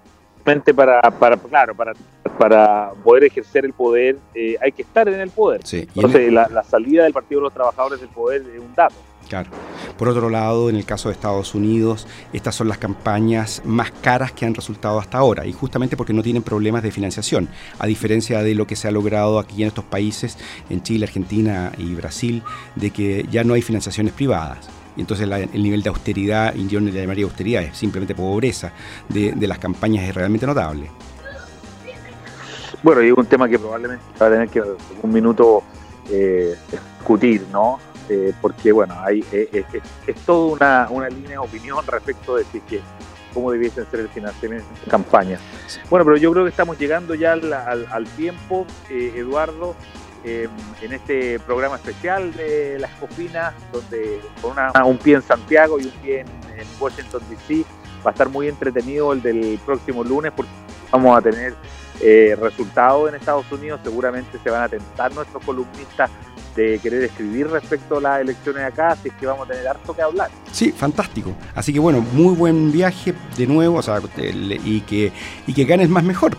para, 0.74 1.00
para 1.02 1.36
claro, 1.36 1.74
para, 1.74 1.92
para 2.38 2.92
poder 3.02 3.24
ejercer 3.24 3.64
el 3.64 3.72
poder 3.72 4.18
eh, 4.34 4.56
hay 4.60 4.72
que 4.72 4.82
estar 4.82 5.08
en 5.08 5.20
el 5.20 5.30
poder. 5.30 5.66
Sí. 5.66 5.88
Entonces, 5.94 6.28
el... 6.28 6.34
la, 6.34 6.48
la, 6.48 6.62
salida 6.62 7.04
del 7.04 7.12
Partido 7.12 7.40
de 7.40 7.44
los 7.44 7.54
Trabajadores 7.54 8.00
del 8.00 8.10
poder 8.10 8.42
es 8.42 8.60
un 8.60 8.74
dato. 8.74 8.94
Claro. 9.28 9.50
Por 9.98 10.08
otro 10.08 10.28
lado, 10.30 10.68
en 10.68 10.76
el 10.76 10.84
caso 10.84 11.08
de 11.08 11.14
Estados 11.14 11.54
Unidos, 11.54 12.06
estas 12.32 12.54
son 12.54 12.68
las 12.68 12.78
campañas 12.78 13.62
más 13.64 13.90
caras 13.90 14.32
que 14.32 14.44
han 14.44 14.54
resultado 14.54 14.98
hasta 14.98 15.18
ahora, 15.18 15.46
y 15.46 15.52
justamente 15.52 15.96
porque 15.96 16.12
no 16.12 16.22
tienen 16.22 16.42
problemas 16.42 16.82
de 16.82 16.90
financiación, 16.90 17.48
a 17.78 17.86
diferencia 17.86 18.42
de 18.42 18.54
lo 18.54 18.66
que 18.66 18.76
se 18.76 18.88
ha 18.88 18.90
logrado 18.90 19.38
aquí 19.38 19.62
en 19.62 19.68
estos 19.68 19.84
países, 19.84 20.36
en 20.70 20.82
Chile, 20.82 21.06
Argentina 21.06 21.72
y 21.78 21.94
Brasil, 21.94 22.42
de 22.76 22.90
que 22.90 23.26
ya 23.30 23.44
no 23.44 23.54
hay 23.54 23.62
financiaciones 23.62 24.12
privadas. 24.12 24.68
Entonces 24.96 25.28
el 25.28 25.62
nivel 25.62 25.82
de 25.82 25.88
austeridad, 25.88 26.54
yo 26.54 26.80
no 26.80 26.90
le 26.90 27.00
llamaría 27.00 27.24
austeridad, 27.24 27.62
es 27.64 27.76
simplemente 27.76 28.14
pobreza 28.14 28.72
de, 29.08 29.32
de 29.32 29.46
las 29.48 29.58
campañas 29.58 30.04
es 30.04 30.14
realmente 30.14 30.46
notable. 30.46 30.88
Bueno, 32.82 33.02
y 33.02 33.10
un 33.10 33.26
tema 33.26 33.48
que 33.48 33.58
probablemente 33.58 34.04
va 34.20 34.26
a 34.26 34.30
tener 34.30 34.48
que 34.48 34.62
un 35.02 35.12
minuto 35.12 35.64
eh, 36.10 36.54
discutir, 36.70 37.46
¿no? 37.50 37.78
Eh, 38.08 38.34
porque 38.40 38.70
bueno, 38.72 38.94
hay, 39.00 39.24
eh, 39.32 39.48
eh, 39.52 39.64
es 40.06 40.16
toda 40.26 40.52
una, 40.52 40.88
una, 40.90 41.08
línea 41.08 41.30
de 41.30 41.38
opinión 41.38 41.84
respecto 41.86 42.36
de 42.36 42.44
si 42.44 42.60
que 42.60 42.80
cómo 43.32 43.50
debiesen 43.50 43.86
ser 43.90 44.00
el 44.00 44.08
financiamiento 44.08 44.66
de 44.84 44.90
campaña. 44.90 45.38
Bueno, 45.88 46.04
pero 46.04 46.16
yo 46.18 46.30
creo 46.32 46.44
que 46.44 46.50
estamos 46.50 46.78
llegando 46.78 47.14
ya 47.14 47.32
al, 47.32 47.52
al, 47.52 47.86
al 47.90 48.04
tiempo, 48.08 48.66
Eduardo, 48.90 49.74
en 50.22 50.92
este 50.92 51.38
programa 51.40 51.76
especial 51.76 52.32
de 52.34 52.78
las 52.78 52.90
cofinas, 52.92 53.52
donde 53.72 54.20
con 54.40 54.52
una, 54.52 54.72
un 54.84 54.98
pie 54.98 55.16
en 55.16 55.22
Santiago 55.22 55.78
y 55.80 55.84
un 55.84 55.90
pie 56.02 56.20
en, 56.20 56.28
en 56.58 56.66
Washington 56.78 57.22
DC, 57.28 57.64
va 58.04 58.10
a 58.10 58.12
estar 58.12 58.28
muy 58.28 58.48
entretenido 58.48 59.12
el 59.12 59.22
del 59.22 59.58
próximo 59.64 60.04
lunes 60.04 60.32
porque 60.34 60.52
vamos 60.90 61.18
a 61.18 61.22
tener 61.22 61.54
eh, 62.00 62.36
resultados 62.40 63.08
en 63.08 63.14
Estados 63.14 63.50
Unidos, 63.52 63.80
seguramente 63.82 64.38
se 64.42 64.50
van 64.50 64.62
a 64.62 64.68
tentar 64.68 65.12
nuestros 65.14 65.44
columnistas 65.44 66.10
de 66.54 66.78
querer 66.78 67.04
escribir 67.04 67.48
respecto 67.48 67.98
a 67.98 68.00
las 68.00 68.20
elecciones 68.20 68.64
acá, 68.64 68.90
así 68.90 69.08
es 69.08 69.14
que 69.14 69.26
vamos 69.26 69.48
a 69.48 69.52
tener 69.52 69.66
harto 69.66 69.94
que 69.94 70.02
hablar. 70.02 70.30
Sí, 70.52 70.72
fantástico. 70.72 71.32
Así 71.54 71.72
que 71.72 71.80
bueno, 71.80 72.00
muy 72.00 72.34
buen 72.34 72.70
viaje 72.70 73.14
de 73.36 73.46
nuevo, 73.46 73.78
o 73.78 73.82
sea, 73.82 74.00
y 74.16 74.80
que, 74.82 75.12
y 75.46 75.54
que 75.54 75.64
ganes 75.64 75.88
más 75.88 76.04
mejor. 76.04 76.36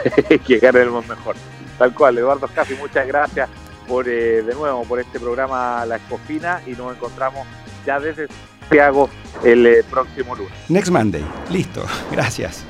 que 0.46 0.58
gane 0.58 0.80
el 0.80 0.90
más 0.90 1.06
mejor. 1.08 1.36
Tal 1.78 1.94
cual, 1.94 2.18
Eduardo 2.18 2.46
Scaffi, 2.48 2.74
muchas 2.74 3.06
gracias 3.06 3.48
por 3.88 4.08
eh, 4.08 4.42
de 4.42 4.54
nuevo 4.54 4.84
por 4.84 5.00
este 5.00 5.18
programa 5.18 5.84
La 5.86 5.96
Escofina 5.96 6.62
y 6.66 6.70
nos 6.70 6.94
encontramos 6.94 7.46
ya 7.84 7.98
desde 7.98 8.28
Santiago 8.60 9.10
el 9.44 9.66
eh, 9.66 9.84
próximo 9.88 10.36
lunes. 10.36 10.52
Next 10.68 10.90
Monday, 10.90 11.24
listo, 11.50 11.84
gracias. 12.12 12.64